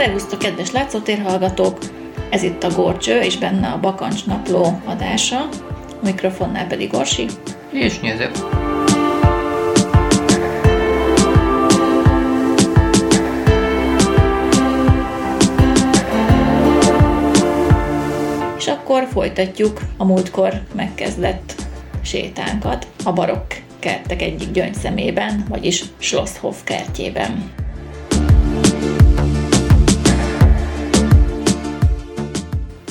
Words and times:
Szervusztok, 0.00 0.38
kedves 0.38 0.72
látszótérhallgatók! 0.72 1.78
Ez 2.30 2.42
itt 2.42 2.62
a 2.62 2.70
Gorcső, 2.70 3.20
és 3.20 3.38
benne 3.38 3.68
a 3.68 3.80
Bakancs 3.80 4.26
Napló 4.26 4.80
adása. 4.84 5.38
A 5.88 6.04
mikrofonnál 6.04 6.66
pedig 6.66 6.94
Orsi. 6.94 7.26
És 7.70 8.00
Nyezep. 8.00 8.36
És 18.56 18.66
akkor 18.66 19.06
folytatjuk 19.12 19.80
a 19.96 20.04
múltkor 20.04 20.62
megkezdett 20.74 21.54
sétánkat 22.02 22.86
a 23.04 23.12
barokk 23.12 23.52
kertek 23.78 24.22
egyik 24.22 24.50
gyöngyszemében, 24.50 25.44
vagyis 25.48 25.84
Schlosshof 25.98 26.64
kertjében. 26.64 27.52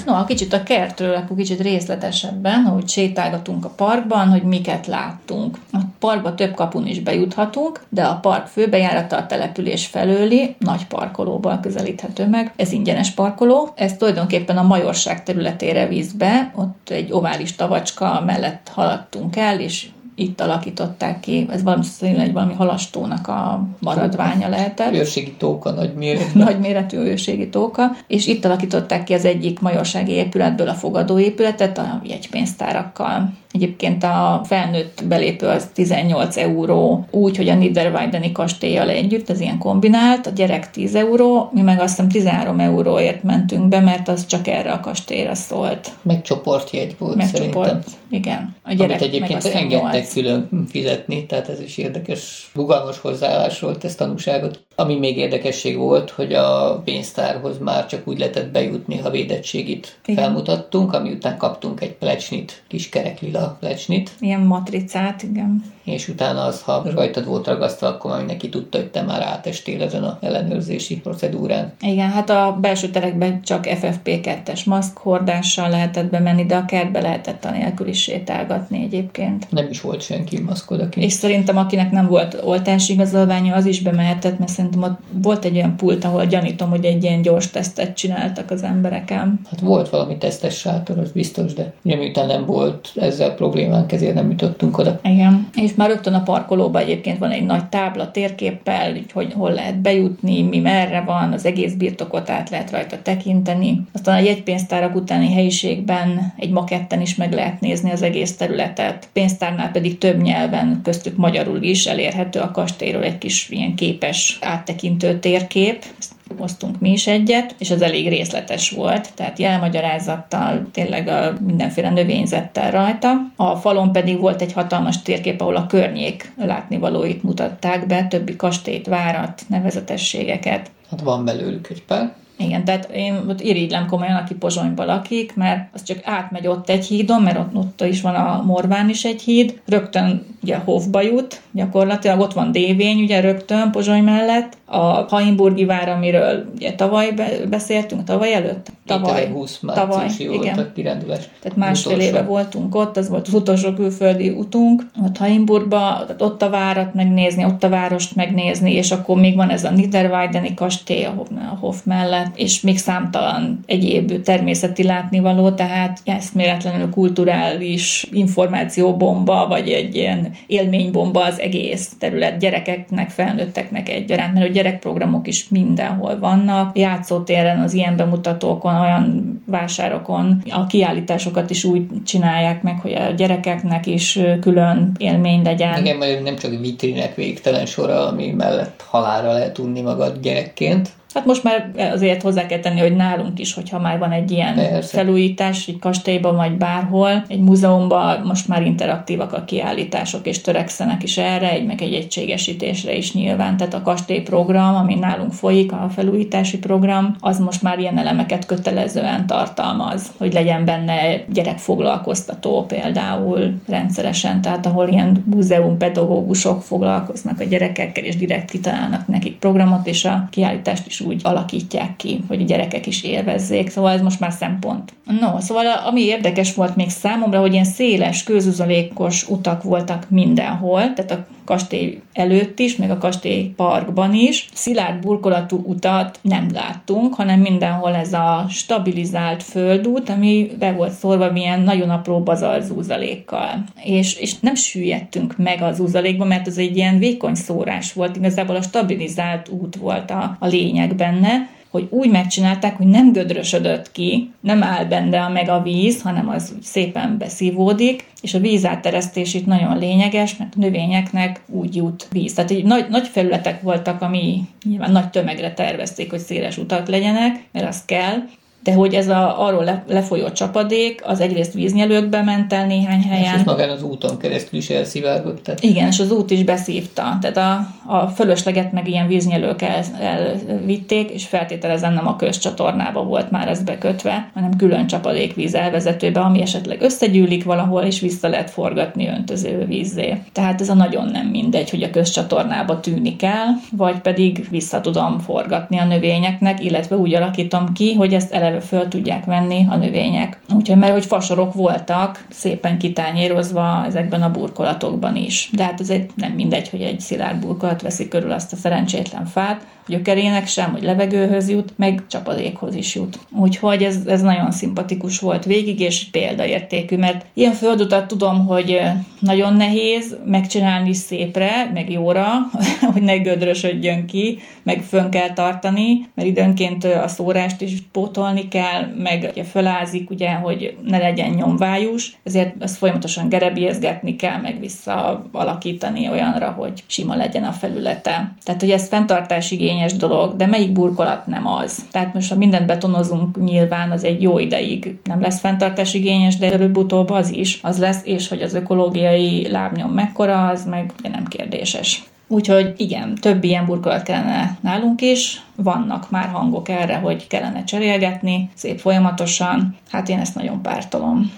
No, 0.10 0.26
kicsit 0.26 0.54
a 0.54 0.64
kertről, 0.64 1.16
akkor 1.16 1.38
kicsit 1.38 1.62
részletesebben, 1.62 2.64
hogy 2.64 2.90
sétálgatunk 2.90 3.66
a 3.66 3.70
parkban, 3.70 4.28
hogy 4.28 4.44
miket 4.44 4.88
láttunk. 4.88 5.58
A 5.72 5.78
parkba 6.00 6.36
több 6.36 6.54
kapun 6.54 6.88
is 6.88 7.00
bejuthatunk, 7.00 7.82
de 7.90 8.04
a 8.04 8.16
park 8.16 8.48
főbejárata 8.48 9.18
a 9.18 9.26
település 9.26 9.86
felőli, 9.86 10.56
nagy 10.60 10.88
parkolóval 10.88 11.60
közelíthető 11.60 12.28
meg. 12.28 12.54
Ez 12.56 12.72
ingyenes 12.72 13.12
parkoló. 13.12 13.70
Ez 13.76 13.98
tulajdonképpen 13.98 14.58
a 14.58 14.64
Majorság 14.64 15.24
területére 15.24 15.88
víz 15.88 16.14
be, 16.14 16.52
ott 16.56 16.90
egy 16.90 17.12
ovális 17.12 17.56
tavacska 17.56 18.24
mellett 18.26 18.72
haladtunk 18.74 19.36
el, 19.36 19.60
és 19.60 19.88
itt 20.20 20.42
alakították 20.42 21.20
ki, 21.20 21.48
ez 21.50 21.64
valami 21.64 21.84
egy 22.02 22.34
valami 22.34 22.54
halastónak 22.54 23.28
a 23.28 23.68
maradványa 23.80 24.50
lehetett. 24.50 24.94
Őrségi 24.94 25.34
tóka 25.38 25.72
nagy 25.72 25.94
méretű. 25.94 26.40
Nagy 26.46 26.60
méretű 26.60 26.98
őrségi 26.98 27.50
tóka, 27.50 27.92
és 28.08 28.28
itt 28.28 28.46
alakították 28.46 29.04
ki 29.04 29.14
az 29.14 29.26
egyik 29.26 29.60
majorsági 29.60 30.12
épületből 30.12 30.68
a 30.68 30.74
fogadóépületet 30.74 31.78
a 31.78 32.02
jegypénztárakkal. 32.04 33.34
Egyébként 33.52 34.04
a 34.04 34.42
felnőtt 34.46 35.04
belépő 35.08 35.48
az 35.48 35.68
18 35.74 36.38
euró, 36.38 37.06
úgy, 37.12 37.38
hogy 37.38 37.50
a 37.50 37.56
Niederweideni 37.56 38.32
kastélyjal 38.32 38.90
együtt, 38.90 39.30
ez 39.30 39.40
ilyen 39.40 39.58
kombinált, 39.58 40.28
a 40.28 40.30
gyerek 40.30 40.72
10 40.72 40.96
euró, 40.96 41.50
mi 41.54 41.62
meg 41.62 41.80
azt 41.80 41.90
hiszem 41.90 42.10
13 42.10 42.60
euróért 42.60 43.24
mentünk 43.24 43.68
be, 43.68 43.80
mert 43.80 44.08
az 44.08 44.26
csak 44.26 44.48
erre 44.48 44.72
a 44.72 44.80
kastélyra 44.80 45.36
szólt. 45.36 45.92
Meg 46.02 46.22
csoportjegy 46.22 46.96
volt 46.98 47.16
meg 47.16 47.26
szerintem. 47.26 47.64
Csoport, 47.64 47.88
igen. 48.10 48.56
A 48.64 48.74
gyerek 48.74 49.02
Amit 49.02 49.14
egyébként 49.14 49.46
engedtek 49.46 50.10
külön 50.10 50.50
fizetni, 50.70 51.26
tehát 51.26 51.50
ez 51.50 51.62
is 51.62 51.78
érdekes, 51.78 52.52
rugalmas 52.54 53.00
hozzáállás 53.00 53.60
volt, 53.60 53.84
ez 53.84 53.96
tanúságot. 53.96 54.60
Ami 54.80 54.96
még 54.96 55.18
érdekesség 55.18 55.78
volt, 55.78 56.10
hogy 56.10 56.34
a 56.34 56.82
pénztárhoz 56.84 57.58
már 57.60 57.86
csak 57.86 58.08
úgy 58.08 58.20
lehetett 58.20 58.52
bejutni, 58.52 58.98
ha 58.98 59.10
védettségit 59.10 60.00
Igen. 60.06 60.24
felmutattunk, 60.24 60.94
ami 60.94 61.12
után 61.12 61.38
kaptunk 61.38 61.82
egy 61.82 61.94
plecsnit, 61.94 62.64
kis 62.68 62.90
kerek 62.90 63.20
lila 63.20 63.58
plecsnit. 63.60 64.12
Ilyen 64.20 64.42
matricát, 64.42 65.24
igen. 65.24 65.64
És 65.84 66.08
utána 66.08 66.44
az, 66.44 66.62
ha 66.62 66.84
rajtad 66.94 67.26
volt 67.26 67.48
ragasztva, 67.48 67.88
akkor 67.88 68.10
már 68.10 68.20
mindenki 68.20 68.50
tudta, 68.50 68.78
hogy 68.78 68.90
te 68.90 69.02
már 69.02 69.22
átestél 69.22 69.82
ezen 69.82 70.04
a 70.04 70.18
ellenőrzési 70.22 71.00
procedúrán. 71.00 71.74
Igen, 71.82 72.10
hát 72.10 72.30
a 72.30 72.58
belső 72.62 72.90
terekben 72.90 73.42
csak 73.42 73.64
FFP2-es 73.68 74.66
maszk 74.66 74.98
hordással 74.98 75.70
lehetett 75.70 76.10
bemenni, 76.10 76.46
de 76.46 76.56
a 76.56 76.66
kertbe 76.66 77.02
lehetett 77.02 77.46
anélkül 77.46 77.88
is 77.88 78.02
sétálgatni 78.02 78.84
egyébként. 78.84 79.52
Nem 79.52 79.68
is 79.70 79.82
volt 79.82 80.02
senki 80.02 80.40
maszkod, 80.42 80.80
aki... 80.80 81.02
És 81.02 81.14
szerintem 81.14 81.58
akinek 81.58 81.92
nem 81.92 82.08
volt 82.08 82.42
oltási 82.44 82.94
igazolványa, 82.94 83.56
az 83.56 83.66
is 83.66 83.82
bemehetett, 83.82 84.40
mert 84.40 84.52
szerintem 84.72 84.92
ott 84.92 85.24
volt 85.24 85.46
egy 85.46 85.56
olyan 85.56 85.76
pult, 85.76 86.04
ahol 86.04 86.26
gyanítom, 86.26 86.70
hogy 86.70 86.86
egy 86.86 87.04
ilyen 87.04 87.22
gyors 87.22 87.50
tesztet 87.50 87.96
csináltak 87.96 88.52
az 88.52 88.64
embereken. 88.64 89.40
Hát 89.50 89.60
volt 89.60 89.90
valami 89.90 90.18
tesztes 90.18 90.58
sátor, 90.58 90.98
az 90.98 91.12
biztos, 91.12 91.54
de 91.54 91.74
ugye 91.84 91.96
miután 91.96 92.28
nem 92.28 92.46
volt 92.46 92.92
ezzel 92.96 93.34
problémánk, 93.34 93.92
ezért 93.92 94.14
nem 94.14 94.30
jutottunk 94.30 94.78
oda. 94.78 95.00
Igen, 95.04 95.50
és 95.56 95.76
már 95.76 95.90
rögtön 95.90 96.14
a 96.14 96.24
parkolóban 96.24 96.82
egyébként 96.82 97.18
van 97.18 97.32
egy 97.32 97.46
nagy 97.46 97.66
tábla 97.66 98.12
térképpel, 98.12 98.98
hogy 99.14 99.34
hol 99.34 99.52
lehet 99.52 99.82
bejutni, 99.82 100.42
mi 100.42 100.60
merre 100.60 101.02
van, 101.02 101.32
az 101.34 101.46
egész 101.46 101.74
birtokot 101.74 102.30
át 102.30 102.50
lehet 102.50 102.72
rajta 102.72 103.02
tekinteni. 103.02 103.82
Aztán 103.94 104.16
a 104.16 104.20
jegypénztárak 104.20 104.96
utáni 104.96 105.34
helyiségben 105.34 106.34
egy 106.38 106.50
maketten 106.50 107.02
is 107.02 107.16
meg 107.16 107.34
lehet 107.34 107.62
nézni 107.62 107.92
az 107.92 108.02
egész 108.02 108.38
területet. 108.38 109.08
Pénztárnál 109.14 109.72
pedig 109.72 109.98
több 109.98 110.22
nyelven, 110.22 110.80
köztük 110.84 111.18
magyarul 111.18 111.62
is 111.62 111.86
elérhető 111.86 112.40
a 112.40 112.52
kastélyról 112.52 113.04
egy 113.04 113.18
kis 113.18 113.50
ilyen 113.50 113.76
képes 113.76 114.38
áttekintő 114.60 115.20
térkép. 115.20 115.86
Ezt 116.00 116.12
hoztunk 116.38 116.80
mi 116.80 116.92
is 116.92 117.08
egyet, 117.08 117.56
és 117.58 117.72
az 117.72 117.82
elég 117.82 118.10
részletes 118.10 118.70
volt, 118.70 119.14
tehát 119.16 119.40
jelmagyarázattal, 119.40 120.68
tényleg 120.72 121.08
a 121.08 121.34
mindenféle 121.46 121.90
növényzettel 121.90 122.72
rajta. 122.72 123.10
A 123.36 123.56
falon 123.56 123.92
pedig 123.92 124.20
volt 124.20 124.42
egy 124.42 124.54
hatalmas 124.54 125.02
térkép, 125.02 125.42
ahol 125.42 125.56
a 125.56 125.68
környék 125.68 126.34
látnivalóit 126.38 127.24
mutatták 127.24 127.88
be, 127.88 128.08
többi 128.08 128.36
kastélyt, 128.36 128.88
várat, 128.88 129.42
nevezetességeket. 129.48 130.72
Hát 130.90 131.02
van 131.02 131.26
belőlük 131.26 131.68
egy 131.70 131.84
pár. 131.84 132.14
Igen, 132.38 132.64
tehát 132.64 132.90
én 132.94 133.14
ott 133.28 133.42
irigylem 133.42 133.88
komolyan, 133.88 134.16
aki 134.16 134.34
Pozsonyban 134.34 134.86
lakik, 134.86 135.36
mert 135.36 135.70
az 135.74 135.84
csak 135.84 136.00
átmegy 136.04 136.48
ott 136.48 136.70
egy 136.70 136.86
hídon, 136.86 137.22
mert 137.22 137.38
ott, 137.38 137.56
ott 137.56 137.84
is 137.84 138.02
van 138.02 138.16
a 138.16 138.44
Morván 138.46 138.90
is 138.90 139.06
egy 139.06 139.22
híd, 139.22 139.62
rögtön 139.66 140.26
ugye 140.44 140.58
Hofba 140.58 141.02
jut, 141.02 141.42
gyakorlatilag 141.52 142.20
ott 142.20 142.34
van 142.34 142.52
Dévény, 142.52 143.02
ugye 143.02 143.20
rögtön 143.20 143.72
Pozsony 143.72 144.04
mellett, 144.04 144.58
a 144.66 145.06
Hainburgi 145.10 145.66
vár, 145.66 145.90
amiről 145.90 146.46
ugye 146.56 146.74
tavaly 146.74 147.14
beszéltünk, 147.50 148.04
tavaly 148.04 148.34
előtt? 148.34 148.72
Tavaly, 148.86 149.30
20 149.32 149.60
tavaly, 149.66 150.08
igen. 150.18 150.40
volt 150.40 150.58
a 150.58 150.72
kirándulás. 150.74 151.30
Tehát 151.42 151.58
másfél 151.58 151.94
utolsó. 151.94 152.10
éve 152.10 152.22
voltunk 152.22 152.76
ott, 152.76 152.98
az 152.98 153.10
volt 153.10 153.28
az 153.28 153.34
utolsó 153.34 153.74
külföldi 153.74 154.30
utunk, 154.30 154.84
ott 155.06 155.18
Hainburgba, 155.18 156.06
ott 156.18 156.42
a 156.42 156.50
várat 156.50 156.94
megnézni, 156.94 157.46
ott 157.46 157.64
a 157.64 157.70
várost 157.70 158.16
megnézni, 158.16 158.74
és 158.74 158.92
akkor 158.92 159.20
még 159.20 159.36
van 159.36 159.50
ez 159.50 159.64
a 159.64 159.72
Niederweideni 159.72 160.54
kastély 160.54 161.06
a 161.06 161.58
Hof 161.60 161.82
mellett, 161.84 162.38
és 162.38 162.62
még 162.62 162.78
számtalan 162.78 163.60
egyéb 163.66 164.22
természeti 164.22 164.84
látnivaló, 164.84 165.50
tehát 165.52 166.00
eszméletlenül 166.06 166.90
kulturális 166.90 168.08
információbomba, 168.12 169.48
vagy 169.48 169.70
egy 169.70 169.96
ilyen 169.96 170.29
élménybomba 170.48 171.24
az 171.24 171.40
egész 171.40 171.92
terület 172.00 172.40
gyerekeknek, 172.40 173.10
felnőtteknek 173.10 173.90
egyaránt, 173.90 174.34
mert 174.34 174.46
a 174.46 174.52
gyerekprogramok 174.52 175.28
is 175.28 175.50
mindenhol 175.50 176.20
vannak, 176.20 176.78
játszótéren, 176.78 177.60
az 177.60 177.74
ilyen 177.74 177.96
bemutatókon, 177.96 178.76
olyan 178.76 179.42
vásárokon 179.46 180.44
a 180.50 180.66
kiállításokat 180.66 181.50
is 181.50 181.64
úgy 181.64 181.86
csinálják 182.06 182.64
meg, 182.64 182.80
hogy 182.80 182.94
a 182.94 183.12
gyerekeknek 183.12 183.86
is 183.86 184.20
külön 184.42 184.92
élmény 184.98 185.42
legyen. 185.42 185.80
Igen, 185.80 185.98
mert 185.98 186.24
nem 186.24 186.36
csak 186.36 186.60
vitrinek 186.60 187.16
végtelen 187.16 187.66
sora, 187.66 188.08
ami 188.08 188.32
mellett 188.32 188.84
halára 188.88 189.32
lehet 189.32 189.58
unni 189.58 189.82
magad 189.82 190.20
gyerekként, 190.22 190.90
Hát 191.14 191.26
most 191.26 191.44
már 191.44 191.72
azért 191.94 192.22
hozzá 192.22 192.46
kell 192.46 192.60
tenni, 192.60 192.80
hogy 192.80 192.96
nálunk 192.96 193.40
is, 193.40 193.54
hogyha 193.54 193.80
már 193.80 194.00
van 194.00 194.12
egy 194.12 194.32
ilyen 194.32 194.56
Persze. 194.56 194.98
felújítás, 194.98 195.68
egy 195.68 195.80
kastélyban 195.80 196.36
vagy 196.36 196.52
bárhol, 196.52 197.24
egy 197.28 197.40
múzeumban 197.40 198.22
most 198.26 198.48
már 198.48 198.66
interaktívak 198.66 199.34
a 199.34 199.44
kiállítások, 199.44 200.28
és 200.28 200.42
törekszenek 200.42 201.04
is 201.04 201.18
erre, 201.18 201.52
egy 201.52 201.66
meg 201.66 201.82
egy 201.82 201.94
egységesítésre 201.94 202.96
is 202.96 203.14
nyilván. 203.14 203.58
Tehát 203.58 203.74
a 203.74 203.82
kastélyprogram, 203.82 204.76
ami 204.76 204.96
nálunk 204.96 205.34
folyik, 205.34 205.72
a 205.72 205.90
felújítási 205.96 206.58
program, 206.58 207.16
az 207.20 207.40
most 207.40 207.62
már 207.62 207.80
ilyen 207.80 207.98
elemeket 207.98 208.46
kötelezően 208.46 209.28
tartalmaz, 209.28 210.12
hogy 210.18 210.34
legyen 210.34 210.66
benne 210.66 211.24
gyerekfoglalkoztató 211.34 212.66
például 212.66 213.54
rendszeresen, 213.68 214.42
tehát 214.42 214.66
ahol 214.66 214.88
ilyen 214.88 215.24
múzeumpedagógusok 215.26 216.62
foglalkoznak 216.62 217.40
a 217.40 217.44
gyerekekkel, 217.44 218.04
és 218.04 218.16
direkt 218.16 218.50
kitalálnak 218.50 219.08
nekik 219.08 219.38
programot, 219.38 219.88
és 219.88 220.06
a 220.06 220.28
kiállítást 220.32 220.88
is 220.88 220.99
úgy 221.00 221.22
alakítják 221.24 221.96
ki, 221.96 222.24
hogy 222.28 222.42
a 222.42 222.46
gyerekek 222.46 222.88
is 222.88 223.04
élvezzék, 223.04 223.70
szóval 223.70 223.92
ez 223.92 224.02
most 224.02 224.20
már 224.20 224.32
szempont. 224.32 224.94
No, 225.20 225.40
szóval 225.40 225.66
ami 225.68 226.02
érdekes 226.02 226.54
volt 226.54 226.76
még 226.76 226.90
számomra, 226.90 227.40
hogy 227.40 227.54
ilyen 227.54 227.66
széles, 227.66 228.24
közüzalékos 228.24 229.30
utak 229.30 229.64
voltak 229.64 230.10
mindenhol, 230.10 230.94
tehát 230.94 231.12
a 231.12 231.26
kastély 231.50 232.02
előtt 232.14 232.60
is, 232.60 232.76
meg 232.76 232.92
a 232.92 232.98
kastély 232.98 233.54
parkban 233.56 234.14
is. 234.14 234.50
Szilárd 234.54 235.02
burkolatú 235.02 235.64
utat 235.66 236.20
nem 236.22 236.48
láttunk, 236.54 237.14
hanem 237.14 237.40
mindenhol 237.40 237.96
ez 237.96 238.14
a 238.14 238.46
stabilizált 238.50 239.44
földút, 239.44 240.10
ami 240.10 240.50
be 240.60 240.72
volt 240.72 240.92
szórva 240.92 241.32
milyen 241.32 241.62
nagyon 241.62 241.90
apró 241.90 242.20
bazarzúzalékkal. 242.20 243.64
És, 243.84 244.16
és 244.16 244.40
nem 244.40 244.56
süllyedtünk 244.56 245.38
meg 245.38 245.62
az 245.62 245.80
úzalékba, 245.80 246.26
mert 246.26 246.48
ez 246.48 246.58
egy 246.58 246.78
ilyen 246.78 247.00
vékony 247.00 247.36
szórás 247.36 247.94
volt, 247.94 248.16
igazából 248.16 248.56
a 248.56 248.62
stabilizált 248.62 249.50
út 249.50 249.76
volt 249.76 250.12
a, 250.12 250.36
a 250.40 250.48
lényeg 250.48 250.96
benne, 250.96 251.58
hogy 251.70 251.88
úgy 251.90 252.10
megcsinálták, 252.10 252.78
hogy 252.78 252.88
nem 252.88 253.12
gödrösödött 253.12 253.92
ki, 253.92 254.32
nem 254.42 254.64
áll 254.64 254.86
benne 254.86 255.28
meg 255.28 255.50
a 255.50 255.62
víz, 255.62 256.02
hanem 256.02 256.30
az 256.30 256.54
szépen 256.62 257.18
beszívódik, 257.18 258.06
és 258.22 258.34
a 258.34 258.40
vízáteresztés 258.40 259.34
itt 259.34 259.46
nagyon 259.46 259.78
lényeges, 259.78 260.38
mert 260.38 260.54
a 260.56 260.60
növényeknek 260.60 261.42
úgy 261.48 261.76
jut 261.76 262.08
víz. 262.12 262.34
Tehát 262.34 262.52
egy 262.52 262.64
nagy, 262.64 262.86
nagy 262.90 263.08
felületek 263.08 263.62
voltak, 263.62 264.02
ami 264.02 264.42
nyilván 264.64 264.92
nagy 264.92 265.10
tömegre 265.10 265.54
tervezték, 265.54 266.10
hogy 266.10 266.20
széles 266.20 266.58
utak 266.58 266.88
legyenek, 266.88 267.44
mert 267.52 267.68
az 267.68 267.86
kell, 267.86 268.24
de 268.64 268.74
hogy 268.74 268.94
ez 268.94 269.08
a 269.08 269.46
arról 269.46 269.64
le, 269.64 269.84
lefolyó 269.88 270.32
csapadék, 270.32 271.02
az 271.06 271.20
egyrészt 271.20 271.54
víznyelőkbe 271.54 272.22
ment 272.22 272.54
el 272.54 272.66
néhány 272.66 273.02
helyen. 273.02 273.38
És 273.38 273.44
magán 273.44 273.70
az 273.70 273.84
úton 273.84 274.18
keresztül 274.18 274.60
is 274.60 274.70
elszivárgott. 274.70 275.44
Tehát... 275.44 275.64
Igen, 275.64 275.88
és 275.88 276.00
az 276.00 276.12
út 276.12 276.32
is 276.32 276.44
beszívta. 276.44 277.18
Tehát 277.22 277.38
a, 277.38 277.68
a 277.94 278.08
fölösleget 278.08 278.72
meg 278.72 278.88
ilyen 278.88 279.08
víznyelők 279.08 279.62
el, 279.62 279.84
elvitték, 280.02 281.10
és 281.10 281.26
feltételezem 281.26 281.94
nem 281.94 282.08
a 282.08 282.16
közcsatornába 282.16 283.04
volt 283.04 283.32
már 283.32 283.48
ez 283.48 283.64
bekötve, 283.64 284.32
hanem 284.34 284.56
külön 284.56 284.88
csapadékvíz 284.88 285.56
elvezetőbe, 285.56 286.20
ami 286.20 286.42
esetleg 286.42 286.82
összegyűlik 286.82 287.44
valahol, 287.44 287.82
és 287.82 288.00
vissza 288.00 288.28
lehet 288.28 288.50
forgatni 288.50 289.08
öntöző 289.08 289.66
vízzé. 289.66 290.22
Tehát 290.32 290.62
ez 290.62 290.70
a 290.70 290.74
nagyon 290.74 291.10
nem 291.12 291.28
mindegy, 291.28 291.70
hogy 291.70 291.84
a 291.84 291.90
közcsatornába 291.90 292.80
tűnik 292.80 293.24
el, 293.24 293.60
vagy 293.72 294.00
pedig 294.00 294.48
vissza 294.50 294.82
tudom 294.82 295.20
forgatni 295.20 295.78
a 295.78 295.86
növényeknek, 295.86 296.64
illetve 296.64 296.96
úgy 296.96 297.16
alakítom 297.16 297.74
ki, 297.74 297.94
hogy 297.94 298.14
ezt 298.14 298.34
ele 298.34 298.49
eleve 298.50 298.66
föl 298.66 298.88
tudják 298.88 299.26
venni 299.26 299.66
a 299.70 299.76
növények. 299.76 300.40
Úgyhogy 300.56 300.78
mert 300.78 300.94
hogy 300.94 301.06
fasorok 301.06 301.54
voltak, 301.54 302.26
szépen 302.30 302.78
kitányérozva 302.78 303.84
ezekben 303.86 304.22
a 304.22 304.32
burkolatokban 304.32 305.16
is. 305.16 305.50
De 305.54 305.64
hát 305.64 305.80
egy, 305.90 306.10
nem 306.16 306.32
mindegy, 306.32 306.70
hogy 306.70 306.82
egy 306.82 307.00
szilárd 307.00 307.40
burkolat 307.40 307.82
veszi 307.82 308.08
körül 308.08 308.32
azt 308.32 308.54
a 308.54 308.56
szerencsétlen 308.56 309.26
fát, 309.26 309.66
gyökerének 309.90 310.48
sem, 310.48 310.72
hogy 310.72 310.84
levegőhöz 310.84 311.50
jut, 311.50 311.74
meg 311.76 312.04
csapadékhoz 312.08 312.76
is 312.76 312.96
jut. 312.96 313.20
Úgyhogy 313.32 313.84
ez, 313.84 313.98
ez 314.06 314.22
nagyon 314.22 314.52
szimpatikus 314.52 315.20
volt 315.20 315.46
végig, 315.46 315.80
és 315.80 316.10
példaértékű, 316.12 316.98
mert 316.98 317.26
ilyen 317.34 317.54
földutat 317.54 318.08
tudom, 318.08 318.46
hogy 318.46 318.82
nagyon 319.20 319.54
nehéz 319.54 320.18
megcsinálni 320.26 320.94
szépre, 320.94 321.72
meg 321.74 321.92
jóra, 321.92 322.26
hogy 322.94 323.02
ne 323.02 323.18
gödrösödjön 323.18 324.06
ki, 324.06 324.40
meg 324.64 324.82
fönn 324.82 325.10
kell 325.10 325.34
tartani, 325.34 326.10
mert 326.14 326.28
időnként 326.28 326.84
a 326.84 327.08
szórást 327.08 327.62
is 327.62 327.74
pótolni 327.92 328.48
kell, 328.48 328.86
meg 328.98 329.30
ugye 329.32 329.44
fölázik, 329.44 330.10
ugye, 330.10 330.30
hogy 330.30 330.78
ne 330.84 330.98
legyen 330.98 331.30
nyomvájus, 331.30 332.18
ezért 332.24 332.64
ezt 332.64 332.78
folyamatosan 332.78 333.30
gerebézgetni 333.30 334.16
kell, 334.16 334.38
meg 334.42 334.60
vissza 334.60 335.26
alakítani 335.32 336.10
olyanra, 336.10 336.52
hogy 336.52 336.84
sima 336.88 337.16
legyen 337.16 337.44
a 337.44 337.52
felülete. 337.52 338.34
Tehát, 338.44 338.62
hogy 338.62 338.72
ez 338.72 338.88
fenntartás 338.88 339.52
igényes 339.80 339.98
dolog, 339.98 340.36
de 340.36 340.46
melyik 340.46 340.72
burkolat 340.72 341.28
nem 341.28 341.48
az? 341.48 341.86
Tehát 341.92 342.14
most, 342.14 342.30
ha 342.30 342.38
mindent 342.38 342.66
betonozunk, 342.66 343.44
nyilván 343.44 343.92
az 343.92 344.04
egy 344.04 344.22
jó 344.22 344.40
ideig 344.40 345.00
nem 345.04 345.22
lesz 345.22 345.40
fenntartás 345.40 345.94
igényes, 345.94 346.38
de 346.38 346.52
előbb-utóbb 346.52 347.10
az 347.10 347.32
is 347.32 347.60
az 347.64 347.80
lesz, 347.80 348.02
és 348.04 348.28
hogy 348.28 348.42
az 348.42 348.54
ökológiai 348.54 349.48
lábnyom 349.52 349.92
mekkora, 349.92 350.48
az 350.48 350.66
meg 350.66 350.92
nem 351.02 351.26
kérdéses. 351.26 352.04
Úgyhogy 352.28 352.74
igen, 352.78 353.16
több 353.16 353.44
ilyen 353.44 353.66
burkolat 353.66 354.04
kellene 354.04 354.58
nálunk 354.62 355.02
is, 355.02 355.42
vannak 355.56 356.10
már 356.10 356.30
hangok 356.30 356.70
erre, 356.70 356.96
hogy 356.96 357.28
kellene 357.28 357.64
cserélgetni, 357.64 358.50
szép 358.56 358.80
folyamatosan, 358.80 359.76
hát 359.90 360.10
én 360.10 360.20
ezt 360.20 360.36
nagyon 360.36 360.62
pártolom. 360.62 361.32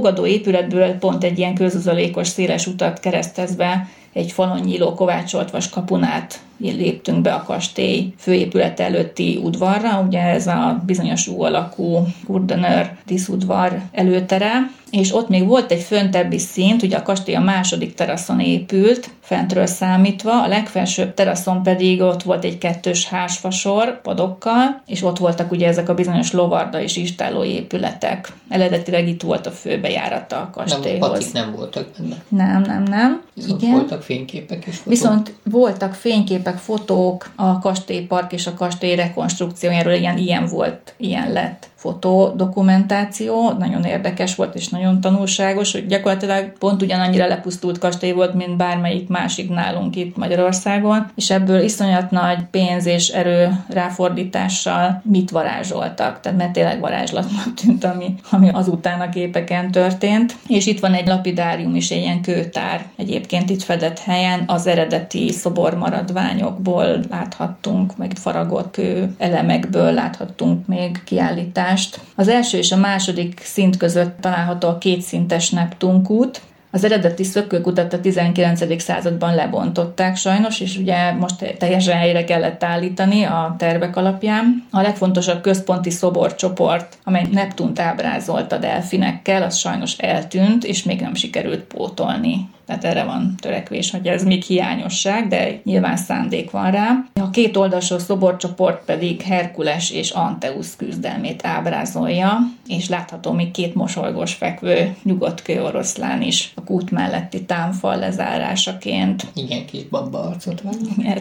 Fogadó 0.00 0.26
épületből 0.26 0.92
pont 0.92 1.24
egy 1.24 1.38
ilyen 1.38 1.54
közuzalékos 1.54 2.28
széles 2.28 2.66
utat 2.66 3.00
keresztezve 3.00 3.88
egy 4.12 4.32
falon 4.32 4.60
nyíló 4.60 4.94
kovácsolt 4.94 5.50
vas 5.50 5.68
kapunát 5.68 6.40
léptünk 6.60 7.22
be 7.22 7.32
a 7.32 7.42
kastély 7.42 8.12
főépület 8.18 8.80
előtti 8.80 9.40
udvarra, 9.42 10.04
ugye 10.06 10.20
ez 10.20 10.46
a 10.46 10.82
bizonyos 10.86 11.26
U 11.26 11.42
alakú 11.42 12.06
Kurdenör 12.26 12.90
díszudvar 13.06 13.80
előtere, 13.92 14.70
és 14.90 15.14
ott 15.14 15.28
még 15.28 15.46
volt 15.46 15.70
egy 15.70 15.82
föntebbi 15.82 16.38
szint, 16.38 16.82
ugye 16.82 16.96
a 16.96 17.02
kastély 17.02 17.34
a 17.34 17.40
második 17.40 17.94
teraszon 17.94 18.40
épült, 18.40 19.10
fentről 19.20 19.66
számítva, 19.66 20.42
a 20.42 20.48
legfelsőbb 20.48 21.14
teraszon 21.14 21.62
pedig 21.62 22.00
ott 22.00 22.22
volt 22.22 22.44
egy 22.44 22.58
kettős 22.58 23.08
házfasor 23.08 24.00
padokkal, 24.00 24.82
és 24.86 25.02
ott 25.02 25.18
voltak 25.18 25.50
ugye 25.50 25.66
ezek 25.66 25.88
a 25.88 25.94
bizonyos 25.94 26.32
lovarda 26.32 26.80
és 26.80 26.96
istálló 26.96 27.44
épületek. 27.44 28.32
Eredetileg 28.48 29.08
itt 29.08 29.22
volt 29.22 29.46
a 29.46 29.50
főbejárata 29.50 30.36
a 30.36 30.50
kastélyhoz. 30.50 31.32
Nem, 31.32 31.44
nem 31.44 31.54
voltak 31.56 31.86
benne. 31.98 32.16
Nem, 32.28 32.62
nem, 32.62 32.82
nem. 32.82 33.22
Igen. 33.48 33.70
voltak 33.70 34.02
fényképek 34.02 34.66
is. 34.66 34.80
Viszont 34.84 35.34
voltak 35.44 35.94
fényképek, 35.94 36.49
fotók 36.58 37.30
a 37.36 37.58
kastélypark 37.58 38.32
és 38.32 38.46
a 38.46 38.54
kastély 38.54 38.94
rekonstrukciójáról, 38.94 39.92
ilyen, 39.92 40.18
ilyen 40.18 40.46
volt, 40.46 40.94
ilyen 40.96 41.32
lett 41.32 41.69
fotodokumentáció, 41.80 43.52
nagyon 43.58 43.84
érdekes 43.84 44.34
volt 44.34 44.54
és 44.54 44.68
nagyon 44.68 45.00
tanulságos, 45.00 45.72
hogy 45.72 45.86
gyakorlatilag 45.86 46.52
pont 46.58 46.82
ugyanannyira 46.82 47.26
lepusztult 47.26 47.78
kastély 47.78 48.12
volt, 48.12 48.34
mint 48.34 48.56
bármelyik 48.56 49.08
másik 49.08 49.50
nálunk 49.50 49.96
itt 49.96 50.16
Magyarországon, 50.16 51.10
és 51.14 51.30
ebből 51.30 51.62
iszonyat 51.62 52.10
nagy 52.10 52.38
pénz 52.50 52.86
és 52.86 53.08
erő 53.08 53.64
ráfordítással 53.68 55.02
mit 55.04 55.30
varázsoltak, 55.30 56.20
tehát 56.20 56.38
mert 56.38 56.52
tényleg 56.52 56.80
varázslatnak 56.80 57.54
tűnt, 57.54 57.84
ami, 57.84 58.14
ami 58.30 58.48
azután 58.48 59.00
a 59.00 59.08
képeken 59.08 59.70
történt. 59.70 60.36
És 60.48 60.66
itt 60.66 60.80
van 60.80 60.94
egy 60.94 61.06
lapidárium 61.06 61.74
is, 61.74 61.90
egy 61.90 62.02
ilyen 62.02 62.22
kőtár, 62.22 62.84
egyébként 62.96 63.50
itt 63.50 63.62
fedett 63.62 63.98
helyen. 63.98 64.42
Az 64.46 64.66
eredeti 64.66 65.30
szobor 65.32 65.74
maradványokból 65.74 67.00
láthattunk, 67.10 67.96
meg 67.96 68.12
faragott 68.14 68.70
kő 68.70 69.14
elemekből 69.18 69.92
láthattunk 69.92 70.66
még 70.66 71.02
kiállítást, 71.04 71.68
kiállítást. 71.70 72.00
Az 72.14 72.28
első 72.28 72.58
és 72.58 72.72
a 72.72 72.76
második 72.76 73.40
szint 73.44 73.76
között 73.76 74.20
található 74.20 74.68
a 74.68 74.78
kétszintes 74.78 75.50
Neptunkút, 75.50 76.40
az 76.72 76.84
eredeti 76.84 77.24
szökőkutat 77.24 77.92
a 77.92 78.00
19. 78.00 78.82
században 78.82 79.34
lebontották 79.34 80.16
sajnos, 80.16 80.60
és 80.60 80.76
ugye 80.76 81.12
most 81.12 81.56
teljesen 81.58 81.96
helyre 81.96 82.24
kellett 82.24 82.64
állítani 82.64 83.24
a 83.24 83.54
tervek 83.58 83.96
alapján. 83.96 84.66
A 84.70 84.80
legfontosabb 84.80 85.40
központi 85.40 85.90
szoborcsoport, 85.90 86.98
amely 87.04 87.26
Neptunt 87.32 87.78
ábrázolta 87.78 88.58
delfinekkel, 88.58 89.42
az 89.42 89.56
sajnos 89.56 89.98
eltűnt, 89.98 90.64
és 90.64 90.82
még 90.82 91.00
nem 91.00 91.14
sikerült 91.14 91.60
pótolni. 91.60 92.48
Tehát 92.70 92.84
erre 92.84 93.04
van 93.04 93.34
törekvés, 93.40 93.90
hogy 93.90 94.06
ez 94.06 94.24
még 94.24 94.42
hiányosság, 94.42 95.28
de 95.28 95.60
nyilván 95.64 95.96
szándék 95.96 96.50
van 96.50 96.70
rá. 96.70 97.04
A 97.14 97.30
két 97.30 97.56
oldalsó 97.56 97.98
szoborcsoport 97.98 98.84
pedig 98.84 99.22
Herkules 99.22 99.90
és 99.90 100.10
Anteus 100.10 100.76
küzdelmét 100.76 101.46
ábrázolja, 101.46 102.38
és 102.66 102.88
látható 102.88 103.32
még 103.32 103.50
két 103.50 103.74
mosolygós 103.74 104.34
fekvő 104.34 104.96
nyugodt 105.02 105.42
kőoroszlán 105.42 106.22
is 106.22 106.52
a 106.54 106.64
kút 106.64 106.90
melletti 106.90 107.44
támfal 107.44 107.96
lezárásaként. 107.96 109.26
Igen, 109.34 109.66
kis 109.66 109.84
bamba 109.84 110.20
arcot 110.20 110.60
van. 110.60 110.74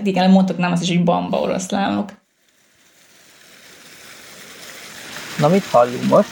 Igen, 0.03 0.31
mondhatnám 0.31 0.71
azt 0.71 0.81
is, 0.81 0.87
hogy 0.87 1.03
bamba 1.03 1.39
oroszlánok. 1.39 2.11
Na 5.39 5.47
mit 5.47 5.65
hallunk 5.65 6.07
most? 6.09 6.29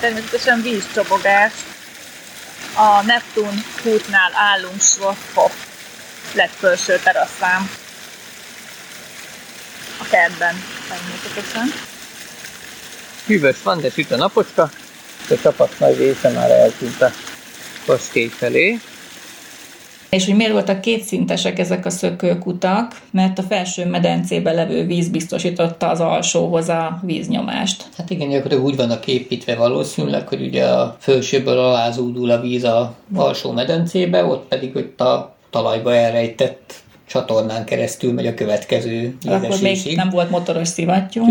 Természetesen 0.00 0.62
vízcsobogás 0.62 1.52
a 2.74 3.02
Neptun 3.02 3.64
kútnál 3.82 4.30
állunk 4.34 4.80
Schwarzkopf 4.80 5.54
legfelső 6.32 6.98
teraszán. 7.02 7.70
A 10.00 10.04
kertben, 10.10 10.62
természetesen. 10.88 11.72
Hűvös 13.26 13.56
van, 13.62 13.80
de 13.80 13.90
süt 13.90 14.10
a 14.10 14.16
napocska, 14.16 14.70
a 15.30 15.34
csapat 15.42 15.78
nagy 15.78 15.96
része 15.96 16.28
már 16.28 16.50
eltűnt 16.50 17.02
a 17.02 17.10
kastély 17.86 18.28
felé. 18.28 18.80
És 20.14 20.24
hogy 20.24 20.36
miért 20.36 20.52
voltak 20.52 20.80
kétszintesek 20.80 21.58
ezek 21.58 21.86
a 21.86 21.90
szökőkutak? 21.90 23.00
Mert 23.10 23.38
a 23.38 23.42
felső 23.42 23.86
medencébe 23.86 24.52
levő 24.52 24.86
víz 24.86 25.08
biztosította 25.08 25.88
az 25.88 26.00
alsóhoz 26.00 26.68
a 26.68 27.00
víznyomást. 27.02 27.84
Hát 27.96 28.10
igen, 28.10 28.28
gyakorlatilag 28.28 28.64
úgy 28.64 28.76
vannak 28.76 29.06
építve 29.06 29.54
valószínűleg, 29.54 30.28
hogy 30.28 30.42
ugye 30.42 30.64
a 30.64 30.96
felsőből 30.98 31.58
alázódul 31.58 32.30
a 32.30 32.40
víz 32.40 32.64
a 32.64 32.94
alsó 33.14 33.52
medencébe, 33.52 34.24
ott 34.24 34.48
pedig 34.48 34.76
ott 34.76 35.00
a 35.00 35.34
talajba 35.50 35.94
elrejtett 35.94 36.74
csatornán 37.06 37.64
keresztül 37.64 38.12
megy 38.12 38.26
a 38.26 38.34
következő 38.34 39.16
Akkor 39.26 39.60
még 39.60 39.96
nem 39.96 40.10
volt 40.10 40.30
motoros 40.30 40.68
szivattyú. 40.68 41.24